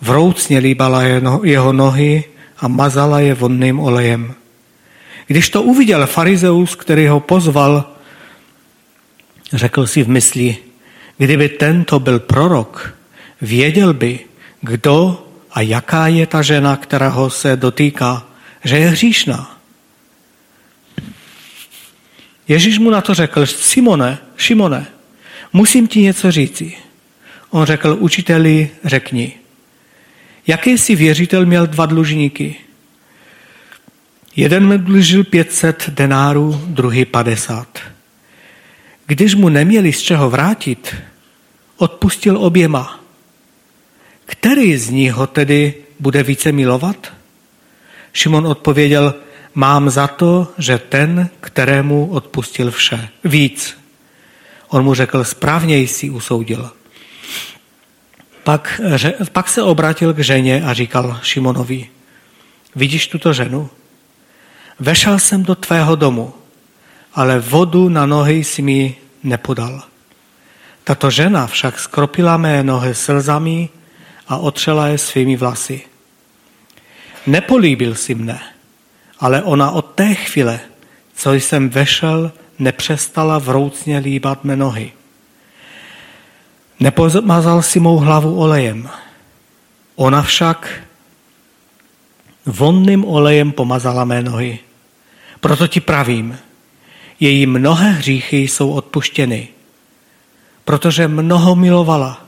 Vroucně 0.00 0.58
líbala 0.58 1.02
jeho 1.42 1.72
nohy 1.72 2.24
a 2.58 2.68
mazala 2.68 3.20
je 3.20 3.34
vonným 3.34 3.80
olejem. 3.80 4.34
Když 5.26 5.50
to 5.50 5.62
uviděl 5.62 6.06
farizeus, 6.06 6.74
který 6.74 7.06
ho 7.06 7.20
pozval, 7.20 7.84
řekl 9.52 9.86
si 9.86 10.02
v 10.02 10.08
mysli, 10.08 10.56
kdyby 11.18 11.48
tento 11.48 12.00
byl 12.00 12.18
prorok, 12.18 12.94
věděl 13.40 13.94
by, 13.94 14.18
kdo 14.60 15.26
a 15.52 15.60
jaká 15.60 16.06
je 16.06 16.26
ta 16.26 16.42
žena, 16.42 16.76
která 16.76 17.08
ho 17.08 17.30
se 17.30 17.56
dotýká, 17.56 18.26
že 18.64 18.78
je 18.78 18.88
hříšná. 18.88 19.59
Ježíš 22.48 22.78
mu 22.78 22.90
na 22.90 23.00
to 23.00 23.14
řekl, 23.14 23.46
Simone, 23.46 24.18
Šimone, 24.36 24.86
musím 25.52 25.88
ti 25.88 26.02
něco 26.02 26.30
říci. 26.30 26.72
On 27.50 27.66
řekl, 27.66 27.96
učiteli, 28.00 28.70
řekni. 28.84 29.34
Jaký 30.46 30.78
si 30.78 30.94
věřitel 30.96 31.46
měl 31.46 31.66
dva 31.66 31.86
dlužníky? 31.86 32.56
Jeden 34.36 34.66
mi 34.66 34.78
dlužil 34.78 35.24
500 35.24 35.90
denárů, 35.90 36.62
druhý 36.66 37.04
50. 37.04 37.78
Když 39.06 39.34
mu 39.34 39.48
neměli 39.48 39.92
z 39.92 40.00
čeho 40.00 40.30
vrátit, 40.30 40.96
odpustil 41.76 42.38
oběma. 42.38 43.04
Který 44.26 44.76
z 44.76 44.90
nich 44.90 45.12
ho 45.12 45.26
tedy 45.26 45.74
bude 46.00 46.22
více 46.22 46.52
milovat? 46.52 47.12
Šimon 48.12 48.46
odpověděl, 48.46 49.14
mám 49.54 49.90
za 49.90 50.06
to, 50.06 50.48
že 50.58 50.78
ten, 50.78 51.28
kterému 51.40 52.06
odpustil 52.10 52.70
vše, 52.70 53.08
víc. 53.24 53.78
On 54.68 54.84
mu 54.84 54.94
řekl, 54.94 55.24
správně 55.24 55.78
jsi 55.78 56.10
usoudil. 56.10 56.70
Pak, 58.44 58.80
pak 59.32 59.48
se 59.48 59.62
obrátil 59.62 60.14
k 60.14 60.18
ženě 60.18 60.62
a 60.62 60.72
říkal 60.72 61.20
Šimonovi, 61.22 61.88
vidíš 62.76 63.06
tuto 63.06 63.32
ženu? 63.32 63.70
Vešel 64.80 65.18
jsem 65.18 65.42
do 65.42 65.54
tvého 65.54 65.96
domu, 65.96 66.34
ale 67.14 67.38
vodu 67.38 67.88
na 67.88 68.06
nohy 68.06 68.44
si 68.44 68.62
mi 68.62 68.96
nepodal. 69.22 69.82
Tato 70.84 71.10
žena 71.10 71.46
však 71.46 71.78
skropila 71.78 72.36
mé 72.36 72.62
nohy 72.62 72.94
slzami 72.94 73.68
a 74.28 74.36
otřela 74.36 74.86
je 74.86 74.98
svými 74.98 75.36
vlasy. 75.36 75.80
Nepolíbil 77.26 77.94
si 77.94 78.14
mne, 78.14 78.40
ale 79.20 79.42
ona 79.42 79.70
od 79.70 79.86
té 79.94 80.14
chvíle, 80.14 80.60
co 81.14 81.32
jsem 81.32 81.68
vešel, 81.68 82.32
nepřestala 82.58 83.38
vroucně 83.38 83.98
líbat 83.98 84.44
mé 84.44 84.56
nohy. 84.56 84.92
Nepomazal 86.80 87.62
si 87.62 87.80
mou 87.80 87.96
hlavu 87.96 88.40
olejem. 88.40 88.88
Ona 89.96 90.22
však 90.22 90.82
vonným 92.46 93.04
olejem 93.04 93.52
pomazala 93.52 94.04
mé 94.04 94.22
nohy. 94.22 94.58
Proto 95.40 95.66
ti 95.66 95.80
pravím, 95.80 96.38
její 97.20 97.46
mnohé 97.46 97.90
hříchy 97.90 98.36
jsou 98.36 98.70
odpuštěny, 98.70 99.48
protože 100.64 101.08
mnoho 101.08 101.56
milovala. 101.56 102.24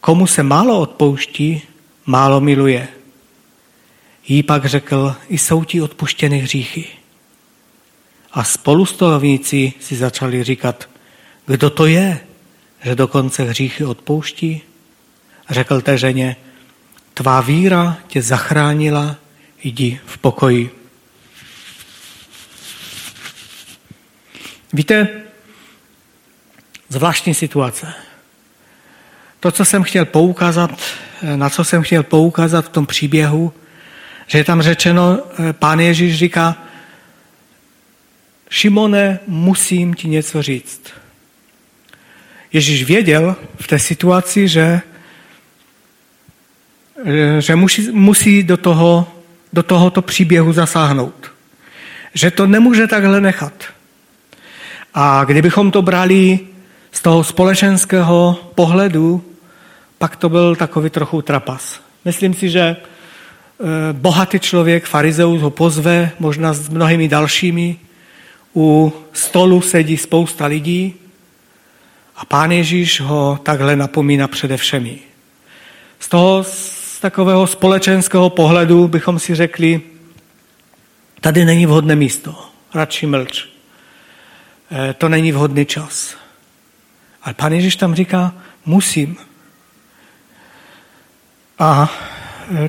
Komu 0.00 0.26
se 0.26 0.42
málo 0.42 0.80
odpouští, 0.80 1.62
málo 2.06 2.40
miluje. 2.40 2.88
Jí 4.32 4.42
pak 4.42 4.66
řekl, 4.66 5.14
i 5.28 5.38
jsou 5.38 5.64
ti 5.64 5.80
odpuštěny 5.80 6.38
hříchy. 6.38 6.88
A 8.32 8.44
spolustolovníci 8.44 9.72
si 9.80 9.96
začali 9.96 10.44
říkat, 10.44 10.88
kdo 11.46 11.70
to 11.70 11.86
je, 11.86 12.20
že 12.82 12.94
dokonce 12.94 13.42
hříchy 13.42 13.84
odpouští? 13.84 14.62
Řekl 15.50 15.80
té 15.80 15.98
ženě, 15.98 16.36
tvá 17.14 17.40
víra 17.40 17.98
tě 18.06 18.22
zachránila, 18.22 19.16
jdi 19.62 20.00
v 20.06 20.18
pokoji. 20.18 20.70
Víte, 24.72 25.08
zvláštní 26.88 27.34
situace. 27.34 27.94
To, 29.40 29.52
co 29.52 29.64
jsem 29.64 29.82
chtěl 29.82 30.04
poukázat, 30.04 30.82
na 31.36 31.50
co 31.50 31.64
jsem 31.64 31.82
chtěl 31.82 32.02
poukázat 32.02 32.64
v 32.64 32.68
tom 32.68 32.86
příběhu, 32.86 33.52
že 34.32 34.38
je 34.38 34.44
tam 34.44 34.62
řečeno, 34.62 35.18
pán 35.52 35.80
Ježíš 35.80 36.16
říká, 36.16 36.56
Šimone, 38.50 39.18
musím 39.26 39.94
ti 39.94 40.08
něco 40.08 40.42
říct. 40.42 40.80
Ježíš 42.52 42.84
věděl 42.84 43.36
v 43.60 43.66
té 43.66 43.78
situaci, 43.78 44.48
že, 44.48 44.80
že 47.38 47.56
musí, 47.56 47.90
musí 47.90 48.42
do, 48.42 48.56
toho, 48.56 49.12
do 49.52 49.62
tohoto 49.62 50.02
příběhu 50.02 50.52
zasáhnout. 50.52 51.32
Že 52.14 52.30
to 52.30 52.46
nemůže 52.46 52.86
takhle 52.86 53.20
nechat. 53.20 53.64
A 54.94 55.24
kdybychom 55.24 55.70
to 55.70 55.82
brali 55.82 56.40
z 56.92 57.02
toho 57.02 57.24
společenského 57.24 58.50
pohledu, 58.54 59.24
pak 59.98 60.16
to 60.16 60.28
byl 60.28 60.56
takový 60.56 60.90
trochu 60.90 61.22
trapas. 61.22 61.80
Myslím 62.04 62.34
si, 62.34 62.50
že 62.50 62.76
bohatý 63.92 64.40
člověk, 64.40 64.84
farizeus, 64.84 65.40
ho 65.40 65.50
pozve, 65.50 66.10
možná 66.18 66.52
s 66.52 66.68
mnohými 66.68 67.08
dalšími. 67.08 67.76
U 68.56 68.92
stolu 69.12 69.60
sedí 69.60 69.96
spousta 69.96 70.46
lidí 70.46 70.94
a 72.16 72.24
pán 72.24 72.52
Ježíš 72.52 73.00
ho 73.00 73.40
takhle 73.42 73.76
napomíná 73.76 74.28
přede 74.28 74.56
všemi. 74.56 74.98
Z 76.00 76.08
toho 76.08 76.44
z 76.44 77.00
takového 77.00 77.46
společenského 77.46 78.30
pohledu 78.30 78.88
bychom 78.88 79.18
si 79.18 79.34
řekli, 79.34 79.80
tady 81.20 81.44
není 81.44 81.66
vhodné 81.66 81.96
místo, 81.96 82.48
radši 82.74 83.06
mlč. 83.06 83.48
E, 84.72 84.94
to 84.94 85.08
není 85.08 85.32
vhodný 85.32 85.66
čas. 85.66 86.14
Ale 87.22 87.34
pán 87.34 87.52
Ježíš 87.52 87.76
tam 87.76 87.94
říká, 87.94 88.34
musím. 88.66 89.16
A 91.58 91.90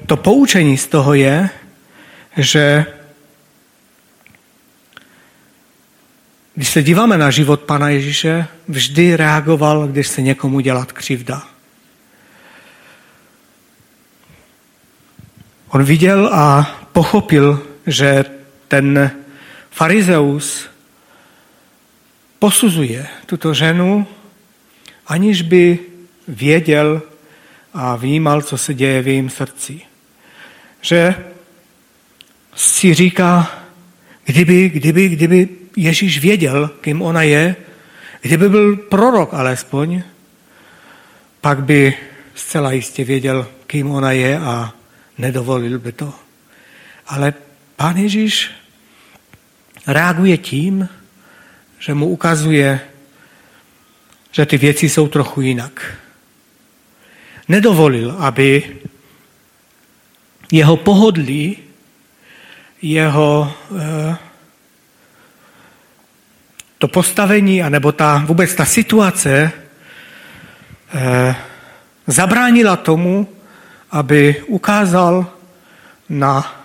to 0.05 0.17
poučení 0.17 0.77
z 0.77 0.87
toho 0.87 1.13
je, 1.13 1.49
že 2.37 2.85
když 6.55 6.69
se 6.69 6.83
díváme 6.83 7.17
na 7.17 7.31
život 7.31 7.61
Pana 7.61 7.89
Ježíše, 7.89 8.47
vždy 8.67 9.15
reagoval, 9.15 9.87
když 9.87 10.07
se 10.07 10.21
někomu 10.21 10.59
dělat 10.59 10.91
křivda. 10.91 11.43
On 15.69 15.83
viděl 15.83 16.29
a 16.33 16.75
pochopil, 16.91 17.63
že 17.87 18.25
ten 18.67 19.11
farizeus 19.71 20.69
posuzuje 22.39 23.07
tuto 23.25 23.53
ženu, 23.53 24.07
aniž 25.07 25.41
by 25.41 25.79
věděl 26.27 27.01
a 27.73 27.95
vnímal, 27.95 28.41
co 28.41 28.57
se 28.57 28.73
děje 28.73 29.01
v 29.01 29.07
jejím 29.07 29.29
srdci. 29.29 29.81
Že 30.81 31.15
si 32.55 32.93
říká, 32.93 33.59
kdyby, 34.25 34.69
kdyby, 34.69 35.09
kdyby 35.09 35.49
Ježíš 35.77 36.19
věděl, 36.19 36.69
kým 36.81 37.01
ona 37.01 37.21
je, 37.21 37.55
kdyby 38.21 38.49
byl 38.49 38.75
prorok 38.75 39.33
alespoň, 39.33 40.01
pak 41.41 41.63
by 41.63 41.93
zcela 42.35 42.71
jistě 42.71 43.03
věděl, 43.03 43.47
kým 43.67 43.91
ona 43.91 44.11
je 44.11 44.39
a 44.39 44.73
nedovolil 45.17 45.79
by 45.79 45.91
to. 45.91 46.13
Ale 47.07 47.33
pán 47.75 47.97
Ježíš 47.97 48.51
reaguje 49.87 50.37
tím, 50.37 50.89
že 51.79 51.93
mu 51.93 52.07
ukazuje, 52.07 52.79
že 54.31 54.45
ty 54.45 54.57
věci 54.57 54.89
jsou 54.89 55.07
trochu 55.07 55.41
jinak. 55.41 56.02
Nedovolil, 57.47 58.15
aby 58.19 58.77
jeho 60.51 60.77
pohodlí, 60.77 61.57
jeho 62.81 63.53
eh, 63.79 64.17
to 66.77 66.87
postavení, 66.87 67.63
anebo 67.63 67.91
ta, 67.91 68.23
vůbec 68.25 68.55
ta 68.55 68.65
situace 68.65 69.51
eh, 70.93 71.35
zabránila 72.07 72.75
tomu, 72.75 73.27
aby 73.91 74.43
ukázal 74.47 75.25
na 76.09 76.63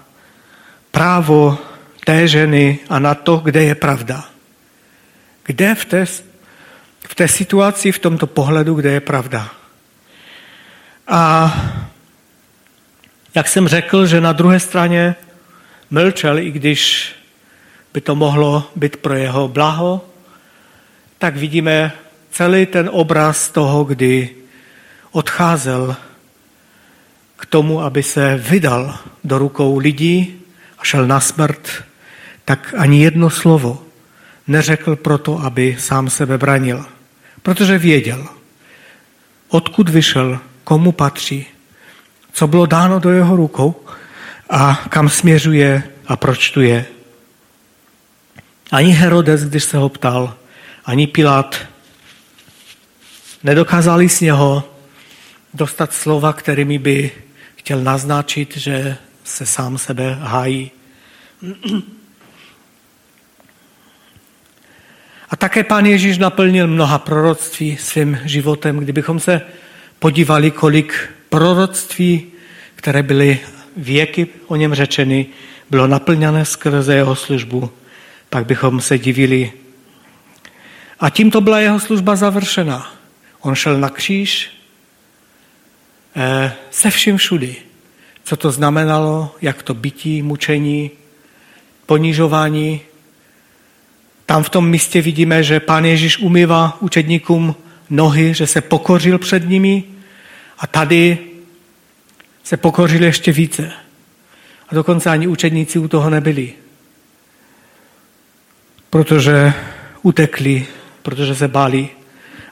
právo 0.91 1.59
té 2.05 2.29
ženy 2.29 2.79
a 2.89 2.99
na 2.99 3.15
to, 3.15 3.37
kde 3.37 3.63
je 3.63 3.75
pravda. 3.75 4.25
Kde 5.45 5.75
v 5.75 5.85
té, 5.85 6.07
v 7.09 7.15
té 7.15 7.29
situaci, 7.29 7.93
v 7.93 7.99
tomto 7.99 8.27
pohledu, 8.27 8.75
kde 8.75 8.91
je 8.93 9.01
pravda. 9.01 9.58
A 11.09 11.53
jak 13.35 13.49
jsem 13.49 13.69
řekl, 13.69 14.07
že 14.07 14.21
na 14.21 14.33
druhé 14.33 14.61
straně 14.61 15.15
mlčel, 15.91 16.39
i 16.39 16.51
když 16.51 17.13
by 17.95 18.01
to 18.01 18.15
mohlo 18.15 18.71
být 18.77 18.97
pro 18.97 19.15
jeho 19.15 19.49
blaho, 19.49 20.05
tak 21.19 21.37
vidíme 21.37 21.93
celý 22.31 22.67
ten 22.67 22.91
obraz 22.93 23.49
toho, 23.49 23.85
kdy 23.85 24.31
odcházel 25.13 25.97
k 27.37 27.47
tomu, 27.47 27.81
aby 27.83 28.03
se 28.03 28.37
vydal 28.37 28.99
do 29.25 29.39
rukou 29.39 29.79
lidí 29.79 30.41
a 30.79 30.85
šel 30.85 31.07
na 31.07 31.21
smrt, 31.21 31.85
tak 32.45 32.75
ani 32.77 33.03
jedno 33.03 33.31
slovo 33.31 33.83
neřekl 34.47 34.97
proto, 34.97 35.41
aby 35.41 35.77
sám 35.79 36.11
sebe 36.11 36.39
branil. 36.39 36.85
Protože 37.43 37.79
věděl, 37.79 38.29
odkud 39.49 39.89
vyšel, 39.89 40.41
komu 40.69 40.93
patří, 40.93 41.47
co 42.33 42.47
bylo 42.47 42.67
dáno 42.67 42.99
do 42.99 43.11
jeho 43.11 43.37
rukou 43.37 43.85
a 44.51 44.85
kam 44.89 45.09
směřuje 45.09 45.83
a 46.07 46.17
proč 46.17 46.51
tu 46.51 46.61
je. 46.61 46.85
Ani 48.73 48.93
Herodes, 48.93 49.45
když 49.45 49.65
se 49.65 49.77
ho 49.77 49.89
ptal, 49.89 50.35
ani 50.85 51.07
Pilát 51.07 51.57
nedokázali 53.45 54.09
z 54.09 54.21
něho 54.21 54.65
dostat 55.55 55.93
slova, 55.93 56.33
kterými 56.33 56.79
by 56.79 57.11
chtěl 57.57 57.81
naznačit, 57.81 58.57
že 58.57 58.97
se 59.25 59.47
sám 59.47 59.79
sebe 59.79 60.19
hájí. 60.21 60.71
A 65.31 65.37
také 65.37 65.65
pán 65.65 65.87
Ježíš 65.87 66.19
naplnil 66.19 66.67
mnoha 66.67 66.99
proroctví 66.99 67.77
svým 67.77 68.21
životem. 68.25 68.77
Kdybychom 68.77 69.21
se 69.21 69.41
podívali, 69.99 70.51
kolik 70.51 71.11
proroctví, 71.29 72.27
které 72.75 73.03
byly 73.03 73.41
věky 73.77 74.27
o 74.47 74.57
něm 74.57 74.75
řečeny, 74.75 75.27
bylo 75.71 75.87
naplněné 75.87 76.45
skrze 76.45 76.95
jeho 76.95 77.17
službu, 77.17 77.71
pak 78.31 78.47
bychom 78.47 78.81
se 78.81 78.99
divili. 78.99 79.53
A 81.01 81.11
tímto 81.11 81.41
byla 81.41 81.61
jeho 81.61 81.81
služba 81.81 82.17
završena. 82.17 82.95
On 83.41 83.55
šel 83.55 83.79
na 83.79 83.89
kříž 83.91 84.51
eh, 86.17 86.53
se 86.71 86.91
vším 86.91 87.17
všudy. 87.17 87.57
Co 88.25 88.37
to 88.37 88.51
znamenalo, 88.51 89.35
jak 89.41 89.63
to 89.63 89.75
bytí, 89.75 90.23
mučení, 90.23 90.91
ponižování. 91.87 92.81
Tam 94.27 94.43
v 94.43 94.51
tom 94.51 94.69
místě 94.69 95.03
vidíme, 95.03 95.43
že 95.43 95.61
pán 95.61 95.85
Ježíš 95.85 96.19
umývá 96.19 96.77
učedníkům 96.81 97.55
nohy, 97.91 98.35
že 98.35 98.47
se 98.47 98.61
pokořil 98.61 99.19
před 99.19 99.49
nimi 99.49 99.85
a 100.59 100.67
tady 100.67 101.19
se 102.45 102.57
pokořil 102.57 103.05
ještě 103.05 103.33
více. 103.33 103.73
A 104.69 104.75
dokonce 104.75 105.11
ani 105.11 105.27
učedníci 105.27 105.79
u 105.79 105.89
toho 105.89 106.11
nebyli. 106.11 106.55
Protože 108.91 109.53
utekli, 110.03 110.67
protože 111.03 111.35
se 111.35 111.49
báli. 111.49 111.89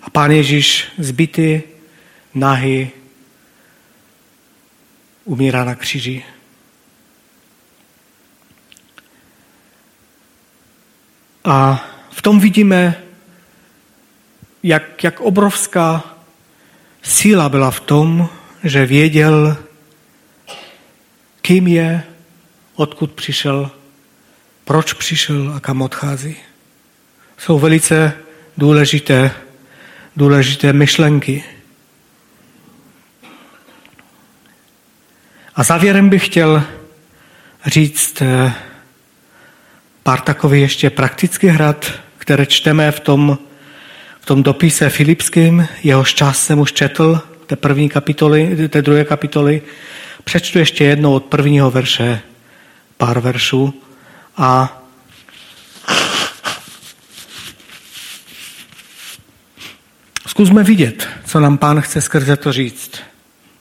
A 0.03 0.11
pán 0.11 0.31
Ježíš 0.31 0.89
zbytý, 0.99 1.61
nahy, 2.35 2.91
umírá 5.25 5.65
na 5.65 5.75
kříži. 5.75 6.25
A 11.45 11.89
v 12.11 12.23
tom 12.23 12.41
vidíme, 12.41 13.06
jak, 14.67 15.05
jak 15.05 15.21
obrovská 15.21 16.05
síla 17.03 17.49
byla 17.49 17.71
v 17.71 17.81
tom, 17.81 18.29
že 18.65 18.87
věděl, 18.87 19.57
kým 21.43 21.67
je, 21.67 22.03
odkud 22.75 23.13
přišel, 23.13 23.71
proč 24.65 24.93
přišel 24.93 25.53
a 25.57 25.61
kam 25.61 25.83
odchází. 25.83 26.37
Jsou 27.39 27.59
velice 27.59 28.13
důležité, 28.59 29.31
důležité 30.17 30.73
myšlenky. 30.73 31.45
A 35.55 35.63
závěrem 35.63 36.09
bych 36.09 36.27
chtěl 36.27 36.63
říct 37.67 38.23
eh, 38.23 38.53
pár 40.03 40.21
takových 40.21 40.63
ještě 40.63 40.91
praktických 40.91 41.57
rad, 41.57 41.93
které 42.19 42.47
čteme 42.47 42.93
v 42.93 43.01
tom, 43.01 43.39
tom 44.27 44.43
dopise 44.43 44.91
Filipským. 44.91 45.69
Jehož 45.83 46.15
část 46.15 46.39
jsem 46.39 46.59
už 46.59 46.73
četl, 46.73 47.21
té 47.47 47.57
první 47.57 47.89
kapitoly, 47.89 48.69
té 48.69 48.83
druhé 48.83 49.05
kapitoly. 49.05 49.63
Přečtu 50.25 50.59
ještě 50.59 50.85
jednou 50.85 51.15
od 51.15 51.25
prvního 51.25 51.71
verše 51.71 52.21
pár 52.97 53.21
veršů 53.21 53.83
a 54.37 54.83
zkusme 60.27 60.63
vidět, 60.63 61.09
co 61.25 61.41
nám 61.41 61.59
pán 61.59 61.81
chce 61.81 62.01
skrze 62.01 62.37
to 62.37 62.53
říct. 62.53 62.91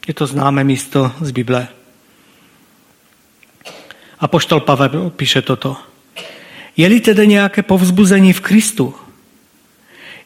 Je 0.07 0.13
to 0.13 0.28
známé 0.28 0.63
místo 0.63 1.11
z 1.22 1.32
Bible. 1.32 1.68
A 4.20 4.28
poštol 4.28 4.59
Pavel 4.59 5.09
píše 5.09 5.41
toto. 5.41 5.78
Je-li 6.78 6.99
tedy 6.99 7.28
nějaké 7.28 7.63
povzbuzení 7.63 8.34
v 8.34 8.41
Kristu, 8.41 8.95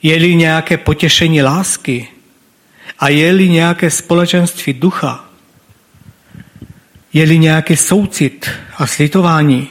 je-li 0.03 0.35
nějaké 0.35 0.77
potěšení 0.77 1.41
lásky 1.41 2.07
a 2.99 3.09
je-li 3.09 3.49
nějaké 3.49 3.91
společenství 3.91 4.73
ducha, 4.73 5.25
Je-li 7.13 7.37
nějaký 7.37 7.75
soucit 7.75 8.49
a 8.77 8.87
slitování, 8.87 9.67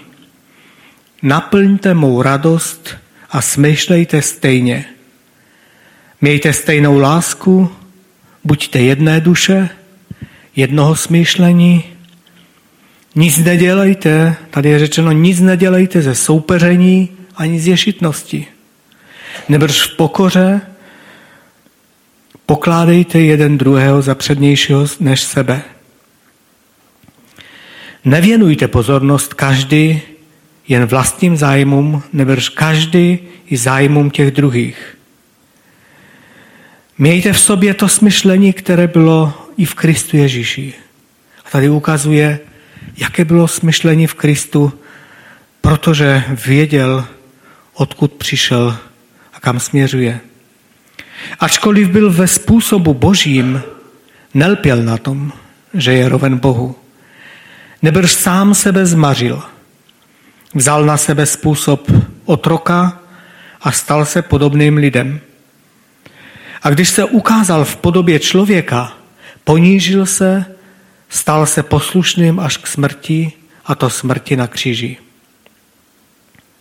naplňte 1.23 1.95
mou 1.95 2.23
radost 2.23 2.97
a 3.31 3.43
smýšlejte 3.43 4.23
stejně. 4.23 4.85
Mějte 6.21 6.53
stejnou 6.53 6.99
lásku, 6.99 7.71
buďte 8.45 8.79
jedné 8.79 9.21
duše, 9.21 9.69
jednoho 10.57 10.97
smýšlení. 10.97 11.85
Nic 13.15 13.39
nedělejte, 13.39 14.37
tady 14.51 14.69
je 14.69 14.79
řečeno, 14.79 15.13
nic 15.13 15.41
nedělejte 15.41 16.03
ze 16.03 16.15
soupeření 16.15 17.09
ani 17.37 17.61
z 17.61 17.67
ješitnosti. 17.67 18.47
Nebrž 19.49 19.81
v 19.81 19.97
pokoře 19.97 20.61
pokládejte 22.47 23.19
jeden 23.21 23.59
druhého 23.59 24.03
za 24.03 24.15
přednějšího 24.15 24.87
než 25.01 25.21
sebe. 25.21 25.63
Nevěnujte 28.05 28.69
pozornost 28.69 29.35
každý 29.35 30.03
jen 30.69 30.87
vlastním 30.87 31.37
zájmům, 31.37 32.03
nebrž 32.13 32.49
každý 32.49 33.19
i 33.47 33.57
zájmům 33.57 34.11
těch 34.11 34.31
druhých. 34.31 34.97
Mějte 36.99 37.33
v 37.33 37.41
sobě 37.41 37.75
to 37.75 37.89
smyšlení, 37.89 38.53
které 38.53 38.87
bylo 38.87 39.33
i 39.57 39.65
v 39.65 39.75
Kristu 39.75 40.17
Ježíši. 40.17 40.75
A 41.45 41.51
tady 41.51 41.69
ukazuje, 41.69 42.41
jaké 42.97 43.25
bylo 43.25 43.49
smyšlení 43.49 44.07
v 44.07 44.15
Kristu, 44.15 44.73
protože 45.61 46.25
věděl, 46.47 47.05
odkud 47.75 48.13
přišel 48.13 48.79
a 49.39 49.41
kam 49.41 49.61
směřuje. 49.61 50.21
Ačkoliv 51.41 51.89
byl 51.89 52.13
ve 52.13 52.27
způsobu 52.27 52.95
božím, 52.95 53.63
nelpěl 54.35 54.83
na 54.83 54.99
tom, 54.99 55.33
že 55.75 55.93
je 55.93 56.09
roven 56.09 56.39
Bohu. 56.39 56.77
Nebrž 57.83 58.13
sám 58.13 58.55
sebe 58.55 58.87
zmařil. 58.87 59.43
Vzal 60.55 60.85
na 60.85 60.97
sebe 60.97 61.27
způsob 61.27 61.91
otroka 62.25 63.01
a 63.61 63.73
stal 63.73 64.05
se 64.05 64.23
podobným 64.23 64.77
lidem. 64.77 65.21
A 66.63 66.71
když 66.71 66.89
se 66.89 67.05
ukázal 67.05 67.65
v 67.65 67.77
podobě 67.77 68.19
člověka, 68.19 68.93
ponížil 69.45 70.07
se, 70.07 70.45
stal 71.09 71.47
se 71.47 71.63
poslušným 71.63 72.41
až 72.41 72.57
k 72.57 72.67
smrti, 72.67 73.33
a 73.67 73.75
to 73.75 73.91
smrti 73.91 74.37
na 74.37 74.47
kříži. 74.47 74.97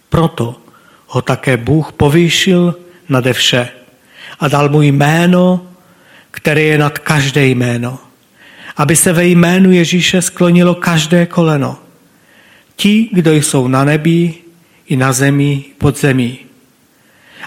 Proto 0.09 0.66
ho 1.07 1.21
také 1.21 1.57
Bůh 1.57 1.91
povýšil 1.91 2.75
nade 3.09 3.33
vše 3.33 3.69
a 4.39 4.47
dal 4.47 4.69
mu 4.69 4.81
jméno, 4.81 5.67
které 6.31 6.61
je 6.61 6.77
nad 6.77 6.99
každé 6.99 7.47
jméno. 7.47 7.99
Aby 8.77 8.95
se 8.95 9.13
ve 9.13 9.25
jménu 9.25 9.71
Ježíše 9.71 10.21
sklonilo 10.21 10.75
každé 10.75 11.25
koleno. 11.25 11.77
Ti, 12.75 13.09
kdo 13.11 13.33
jsou 13.33 13.67
na 13.67 13.83
nebi, 13.83 14.33
i 14.87 14.95
na 14.95 15.13
zemi, 15.13 15.63
pod 15.77 15.99
zemí. 15.99 16.39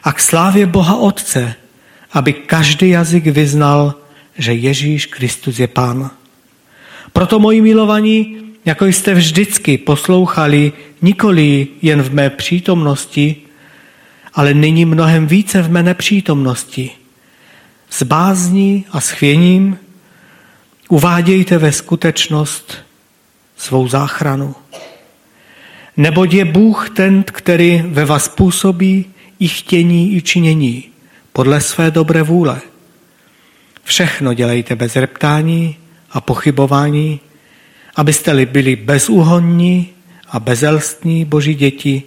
A 0.03 0.13
k 0.13 0.21
slávě 0.21 0.67
Boha 0.67 0.97
Otce, 0.97 1.55
aby 2.13 2.33
každý 2.33 2.89
jazyk 2.89 3.27
vyznal, 3.27 3.95
že 4.39 4.53
Ježíš 4.53 5.07
Kristus 5.07 5.59
je 5.59 5.69
Pán. 5.69 6.11
Proto, 7.13 7.39
moji 7.39 7.61
milovaní, 7.61 8.37
jako 8.65 8.87
jste 8.87 9.15
vždycky 9.15 9.79
poslouchali 9.79 10.73
nikoli 11.03 11.67
jen 11.83 12.03
v 12.03 12.15
mé 12.15 12.31
přítomnosti, 12.31 13.37
ale 14.41 14.55
nyní 14.55 14.85
mnohem 14.85 15.27
více 15.27 15.63
v 15.63 15.71
mé 15.71 15.83
nepřítomnosti. 15.83 16.91
S 17.91 18.03
bázní 18.03 18.85
a 18.91 19.01
schvěním 19.01 19.79
uvádějte 20.89 21.59
ve 21.59 21.73
skutečnost 21.73 22.79
svou 23.57 23.89
záchranu. 23.89 24.55
Neboť 25.97 26.33
je 26.33 26.45
Bůh 26.45 26.91
ten, 26.91 27.23
který 27.23 27.83
ve 27.87 28.05
vás 28.05 28.29
působí 28.29 29.07
i 29.41 29.49
chtění, 29.49 30.17
i 30.17 30.23
činění 30.23 30.85
podle 31.33 31.61
své 31.61 31.91
dobré 31.91 32.23
vůle. 32.23 32.61
Všechno 33.85 34.35
dělejte 34.35 34.77
bez 34.77 34.97
reptání 34.97 35.77
a 36.11 36.21
pochybování, 36.21 37.21
abyste 37.97 38.47
byli 38.47 38.77
bezúhonní 38.77 39.89
a 40.29 40.41
bezelstní 40.41 41.25
boží 41.25 41.55
děti, 41.55 42.03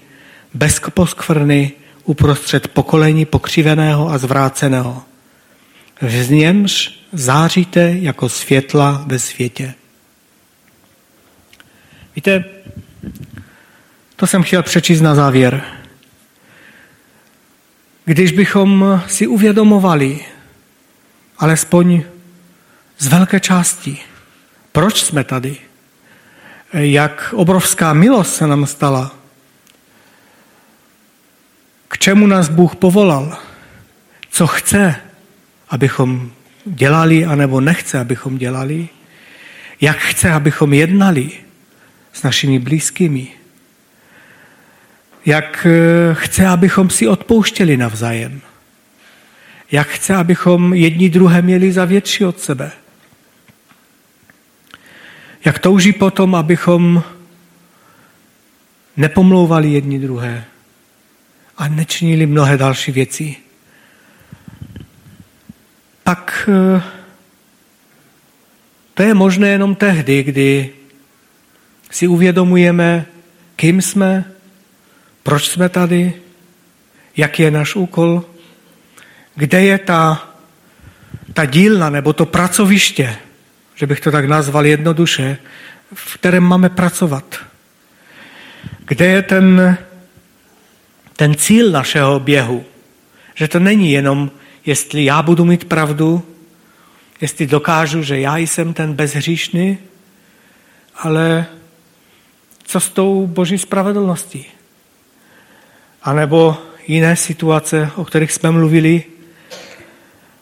bez 0.54 0.82
poskvrny, 0.94 1.72
uprostřed 2.06 2.68
pokolení 2.68 3.26
pokřiveného 3.26 4.10
a 4.10 4.18
zvráceného. 4.18 5.04
V 6.02 6.32
němž 6.32 7.00
záříte 7.14 7.96
jako 8.00 8.30
světla 8.30 9.04
ve 9.08 9.20
světě. 9.20 9.74
Víte, 12.16 12.46
to 14.16 14.28
jsem 14.28 14.44
chtěl 14.44 14.64
přečíst 14.64 15.02
na 15.02 15.16
závěr. 15.16 15.64
Když 18.06 18.32
bychom 18.32 19.02
si 19.08 19.28
uvědomovali, 19.28 20.26
alespoň 21.38 22.04
z 22.98 23.08
velké 23.08 23.40
části, 23.40 23.98
proč 24.72 25.04
jsme 25.04 25.24
tady, 25.24 25.58
jak 26.74 27.34
obrovská 27.38 27.94
milost 27.94 28.36
se 28.36 28.48
nám 28.48 28.66
stala, 28.66 29.23
čemu 32.04 32.28
nás 32.28 32.50
Bůh 32.50 32.76
povolal, 32.76 33.38
co 34.30 34.48
chce, 34.48 34.96
abychom 35.70 36.32
dělali, 36.66 37.26
anebo 37.26 37.62
nechce, 37.62 38.00
abychom 38.00 38.38
dělali, 38.38 38.88
jak 39.82 39.98
chce, 39.98 40.32
abychom 40.32 40.74
jednali 40.74 41.32
s 42.14 42.24
našimi 42.24 42.60
blízkými, 42.60 43.28
jak 45.26 45.68
eh, 45.70 46.14
chce, 46.14 46.48
abychom 46.48 46.90
si 46.90 47.08
odpouštěli 47.08 47.78
navzájem, 47.78 48.42
jak 49.72 49.88
chce, 49.88 50.16
abychom 50.16 50.74
jedni 50.74 51.10
druhé 51.10 51.42
měli 51.42 51.72
za 51.72 51.86
větší 51.86 52.26
od 52.26 52.40
sebe, 52.40 52.72
jak 55.46 55.60
touží 55.60 55.94
potom, 55.94 56.36
abychom 56.36 57.04
nepomlouvali 58.98 59.72
jedni 59.72 60.00
druhé, 60.00 60.46
a 61.58 61.68
nečinili 61.68 62.26
mnohé 62.26 62.58
další 62.58 62.92
věci. 62.92 63.36
Pak 66.04 66.50
eh, 66.50 66.82
to 68.94 69.04
je 69.04 69.14
možné 69.14 69.50
jenom 69.50 69.76
tehdy, 69.76 70.24
kdy 70.24 70.70
si 71.92 72.08
uvědomujeme, 72.08 73.06
kým 73.56 73.82
jsme, 73.82 74.26
proč 75.24 75.48
jsme 75.48 75.70
tady, 75.70 76.14
jaký 77.18 77.44
je 77.44 77.52
náš 77.52 77.76
úkol, 77.76 78.26
kde 79.36 79.62
je 79.62 79.78
ta, 79.78 80.30
ta 81.34 81.46
dílna 81.46 81.90
nebo 81.90 82.14
to 82.14 82.26
pracoviště, 82.26 83.16
že 83.76 83.88
bych 83.88 84.00
to 84.00 84.12
tak 84.12 84.26
nazval 84.26 84.66
jednoduše, 84.66 85.38
v 85.94 86.18
kterém 86.18 86.44
máme 86.44 86.70
pracovat. 86.70 87.36
Kde 88.86 89.06
je 89.06 89.22
ten 89.22 89.78
ten 91.16 91.36
cíl 91.36 91.72
našeho 91.72 92.20
běhu. 92.20 92.66
Že 93.36 93.48
to 93.48 93.60
není 93.60 93.92
jenom, 93.92 94.32
jestli 94.66 95.06
já 95.06 95.22
budu 95.22 95.46
mít 95.46 95.66
pravdu, 95.66 96.24
jestli 97.22 97.48
dokážu, 97.48 98.04
že 98.04 98.20
já 98.20 98.38
jsem 98.38 98.74
ten 98.74 98.94
bezhříšný, 98.94 99.78
ale 100.96 101.46
co 102.64 102.80
s 102.80 102.90
tou 102.90 103.28
boží 103.28 103.58
spravedlností? 103.58 104.46
A 106.04 106.14
nebo 106.14 106.58
jiné 106.88 107.16
situace, 107.16 107.92
o 107.96 108.06
kterých 108.06 108.32
jsme 108.32 108.52
mluvili. 108.52 109.04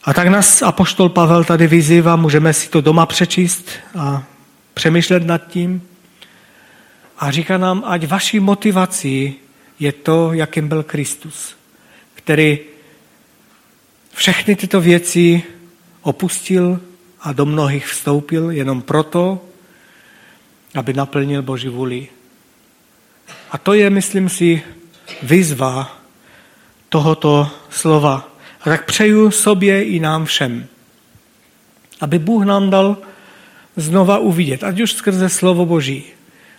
A 0.04 0.14
tak 0.14 0.28
nás 0.28 0.62
apoštol 0.62 1.08
Pavel 1.08 1.44
tady 1.44 1.66
vyzývá, 1.66 2.16
můžeme 2.16 2.52
si 2.52 2.68
to 2.68 2.80
doma 2.80 3.06
přečíst 3.06 3.70
a 3.98 4.22
přemýšlet 4.74 5.26
nad 5.26 5.46
tím. 5.46 5.82
A 7.18 7.30
říká 7.30 7.58
nám, 7.58 7.82
ať 7.86 8.06
vaší 8.06 8.40
motivací 8.40 9.34
je 9.82 9.92
to, 9.92 10.32
jakým 10.32 10.68
byl 10.68 10.82
Kristus, 10.82 11.56
který 12.14 12.58
všechny 14.14 14.56
tyto 14.56 14.80
věci 14.80 15.42
opustil 16.02 16.80
a 17.20 17.32
do 17.32 17.46
mnohých 17.46 17.86
vstoupil 17.86 18.50
jenom 18.50 18.82
proto, 18.82 19.44
aby 20.74 20.92
naplnil 20.92 21.42
Boží 21.42 21.68
vůli. 21.68 22.08
A 23.50 23.58
to 23.58 23.74
je, 23.74 23.90
myslím 23.90 24.28
si, 24.28 24.62
výzva 25.22 25.98
tohoto 26.88 27.50
slova. 27.70 28.28
A 28.60 28.64
tak 28.64 28.86
přeju 28.86 29.30
sobě 29.30 29.84
i 29.84 30.00
nám 30.00 30.24
všem, 30.24 30.66
aby 32.00 32.18
Bůh 32.18 32.44
nám 32.44 32.70
dal 32.70 32.96
znova 33.76 34.18
uvidět, 34.18 34.64
ať 34.64 34.80
už 34.80 34.92
skrze 34.92 35.28
slovo 35.28 35.66
Boží, 35.66 36.04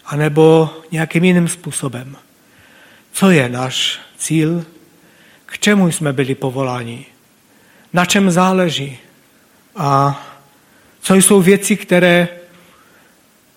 anebo 0.05 0.69
nějakým 0.91 1.23
jiným 1.23 1.47
způsobem 1.47 2.15
co 3.13 3.31
je 3.31 3.49
náš 3.49 3.99
cíl, 4.17 4.65
k 5.45 5.59
čemu 5.59 5.91
jsme 5.91 6.13
byli 6.13 6.35
povoláni, 6.35 7.05
na 7.93 8.05
čem 8.05 8.31
záleží 8.31 8.97
a 9.75 10.23
co 11.01 11.15
jsou 11.15 11.41
věci, 11.41 11.75
které 11.77 12.27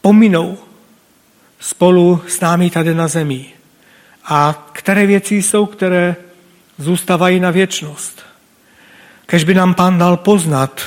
pominou 0.01 0.59
spolu 1.61 2.23
s 2.29 2.41
námi 2.41 2.71
tady 2.71 2.95
na 2.95 3.09
zemi. 3.09 3.47
A 4.25 4.69
které 4.73 5.07
věci 5.07 5.35
jsou, 5.35 5.67
které 5.67 6.17
zůstávají 6.79 7.41
na 7.41 7.51
věčnost. 7.51 8.23
Kež 9.27 9.45
by 9.45 9.55
nám 9.55 9.75
pán 9.75 9.99
dal 9.99 10.17
poznat, 10.17 10.83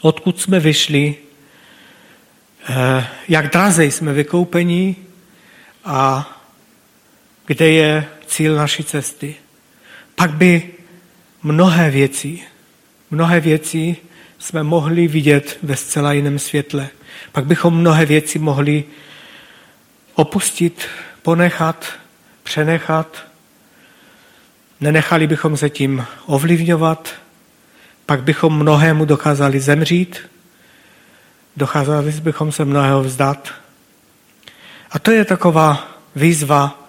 odkud 0.00 0.40
jsme 0.40 0.60
vyšli, 0.60 1.14
eh, 2.68 3.06
jak 3.28 3.50
draze 3.50 3.84
jsme 3.84 4.12
vykoupeni 4.12 4.96
a 5.84 6.34
kde 7.48 7.68
je 7.68 8.06
cíl 8.26 8.54
naší 8.54 8.84
cesty. 8.84 9.36
Pak 10.14 10.30
by 10.34 10.70
mnohé 11.42 11.90
věci, 11.90 12.40
mnohé 13.10 13.40
věci 13.40 13.96
jsme 14.38 14.62
mohli 14.62 15.08
vidět 15.08 15.58
ve 15.62 15.76
zcela 15.76 16.12
jiném 16.12 16.38
světle. 16.38 16.88
Pak 17.32 17.46
bychom 17.46 17.74
mnohé 17.74 18.06
věci 18.06 18.38
mohli 18.38 18.84
opustit, 20.14 20.86
ponechat, 21.22 21.86
přenechat. 22.42 23.26
Nenechali 24.80 25.26
bychom 25.26 25.56
se 25.56 25.70
tím 25.70 26.06
ovlivňovat, 26.26 27.14
pak 28.06 28.22
bychom 28.22 28.58
mnohému 28.58 29.04
dokázali 29.04 29.60
zemřít, 29.60 30.20
dokázali 31.56 32.12
bychom 32.12 32.52
se 32.52 32.64
mnohého 32.64 33.02
vzdat. 33.02 33.48
A 34.90 34.98
to 34.98 35.10
je 35.10 35.24
taková 35.24 35.98
výzva 36.16 36.87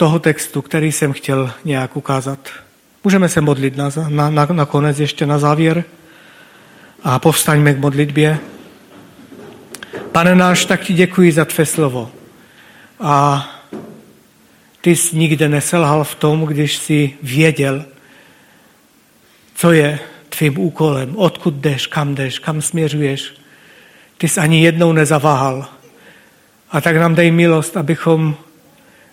toho 0.00 0.18
textu, 0.18 0.62
který 0.62 0.92
jsem 0.92 1.12
chtěl 1.12 1.52
nějak 1.64 1.96
ukázat. 1.96 2.48
Můžeme 3.04 3.28
se 3.28 3.40
modlit 3.40 3.76
na, 3.76 3.90
na, 4.08 4.30
na, 4.30 4.46
na 4.46 4.66
konec 4.66 5.00
ještě 5.00 5.26
na 5.26 5.38
závěr 5.38 5.84
a 7.04 7.18
povstaňme 7.18 7.74
k 7.74 7.78
modlitbě. 7.78 8.38
Pane 10.12 10.34
náš, 10.34 10.64
tak 10.64 10.80
ti 10.80 10.92
děkuji 10.92 11.32
za 11.32 11.44
tvé 11.44 11.66
slovo. 11.66 12.10
A 13.00 13.44
ty 14.80 14.96
jsi 14.96 15.16
nikde 15.16 15.48
neselhal 15.48 16.04
v 16.04 16.14
tom, 16.14 16.46
když 16.46 16.76
jsi 16.76 17.12
věděl, 17.22 17.84
co 19.54 19.72
je 19.72 19.98
tvým 20.28 20.58
úkolem, 20.58 21.16
odkud 21.16 21.54
jdeš, 21.54 21.86
kam 21.86 22.14
jdeš, 22.14 22.38
kam 22.38 22.62
směřuješ. 22.62 23.34
Ty 24.18 24.28
jsi 24.28 24.40
ani 24.40 24.64
jednou 24.64 24.92
nezaváhal. 24.92 25.68
A 26.70 26.80
tak 26.80 26.96
nám 26.96 27.14
dej 27.14 27.30
milost, 27.30 27.76
abychom 27.76 28.36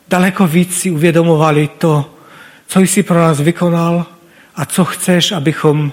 daleko 0.09 0.47
víc 0.47 0.77
si 0.77 0.91
uvědomovali 0.91 1.69
to, 1.77 2.13
co 2.67 2.79
jsi 2.79 3.03
pro 3.03 3.19
nás 3.19 3.39
vykonal 3.39 4.05
a 4.55 4.65
co 4.65 4.85
chceš, 4.85 5.31
abychom 5.31 5.91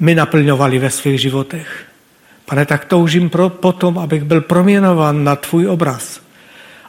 my 0.00 0.14
naplňovali 0.14 0.78
ve 0.78 0.90
svých 0.90 1.20
životech. 1.20 1.84
Pane, 2.44 2.66
tak 2.66 2.84
toužím 2.84 3.30
pro, 3.30 3.48
potom, 3.48 3.98
abych 3.98 4.24
byl 4.24 4.40
proměnován 4.40 5.24
na 5.24 5.36
tvůj 5.36 5.66
obraz. 5.66 6.20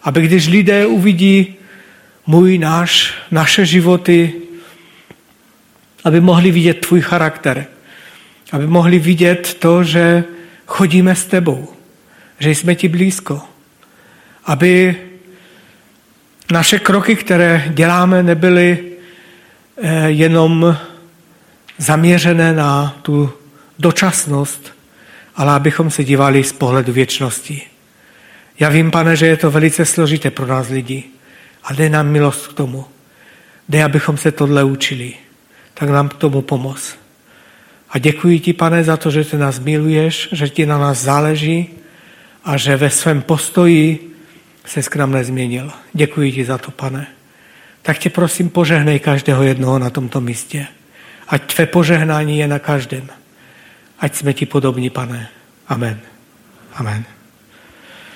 Aby 0.04 0.22
když 0.22 0.48
lidé 0.48 0.86
uvidí 0.86 1.56
můj, 2.28 2.58
náš, 2.58 3.14
naše 3.32 3.66
životy, 3.66 4.34
aby 6.04 6.22
mohli 6.22 6.52
vidět 6.52 6.74
tvůj 6.74 7.02
charakter. 7.02 7.66
Aby 8.52 8.68
mohli 8.68 9.00
vidět 9.00 9.58
to, 9.60 9.84
že 9.84 10.24
chodíme 10.66 11.16
s 11.16 11.26
tebou, 11.26 11.74
že 12.40 12.50
jsme 12.50 12.76
ti 12.76 12.88
blízko. 12.88 13.42
Aby 14.46 14.96
naše 16.52 16.80
kroky, 16.80 17.16
které 17.16 17.64
děláme, 17.70 18.24
nebyly 18.24 18.80
eh, 19.82 20.10
jenom 20.10 20.78
zaměřené 21.78 22.54
na 22.54 22.96
tu 23.02 23.34
dočasnost, 23.80 24.74
ale 25.36 25.54
abychom 25.54 25.92
se 25.92 26.04
dívali 26.04 26.44
z 26.44 26.54
pohledu 26.54 26.94
věčnosti. 26.94 27.62
Já 28.60 28.70
vím, 28.70 28.92
pane, 28.92 29.16
že 29.16 29.26
je 29.28 29.38
to 29.38 29.52
velice 29.52 29.86
složité 29.86 30.32
pro 30.32 30.46
nás 30.46 30.70
lidi, 30.70 31.04
ale 31.64 31.78
dej 31.78 31.90
nám 31.90 32.08
milost 32.08 32.48
k 32.48 32.54
tomu. 32.54 32.86
Dej, 33.70 33.84
abychom 33.84 34.18
se 34.18 34.32
tohle 34.32 34.64
učili. 34.64 35.14
Tak 35.74 35.90
nám 35.90 36.10
k 36.10 36.14
tomu 36.14 36.42
pomoz. 36.42 36.96
A 37.90 38.00
děkuji 38.00 38.40
ti, 38.40 38.54
pane, 38.54 38.84
za 38.84 38.98
to, 38.98 39.12
že 39.12 39.24
ty 39.24 39.38
nás 39.38 39.60
miluješ, 39.60 40.30
že 40.32 40.50
ti 40.50 40.66
na 40.66 40.78
nás 40.78 41.02
záleží 41.02 41.70
a 42.44 42.58
že 42.58 42.78
ve 42.78 42.90
svém 42.90 43.22
postoji 43.22 44.09
se 44.70 44.82
k 44.82 44.96
nám 44.96 45.12
nezměnil. 45.12 45.72
Děkuji 45.94 46.32
ti 46.32 46.46
za 46.46 46.58
to, 46.58 46.72
pane. 46.72 47.08
Tak 47.82 47.98
tě 47.98 48.10
prosím, 48.10 48.50
požehnej 48.50 49.00
každého 49.00 49.44
jednoho 49.44 49.80
na 49.80 49.90
tomto 49.90 50.22
místě. 50.22 50.68
Ať 51.28 51.54
tvé 51.54 51.66
požehnání 51.66 52.40
je 52.40 52.48
na 52.48 52.60
každém. 52.60 53.10
Ať 54.00 54.16
jsme 54.16 54.34
ti 54.34 54.46
podobní, 54.46 54.90
pane. 54.90 55.30
Amen. 55.68 56.00
Amen. 56.74 57.19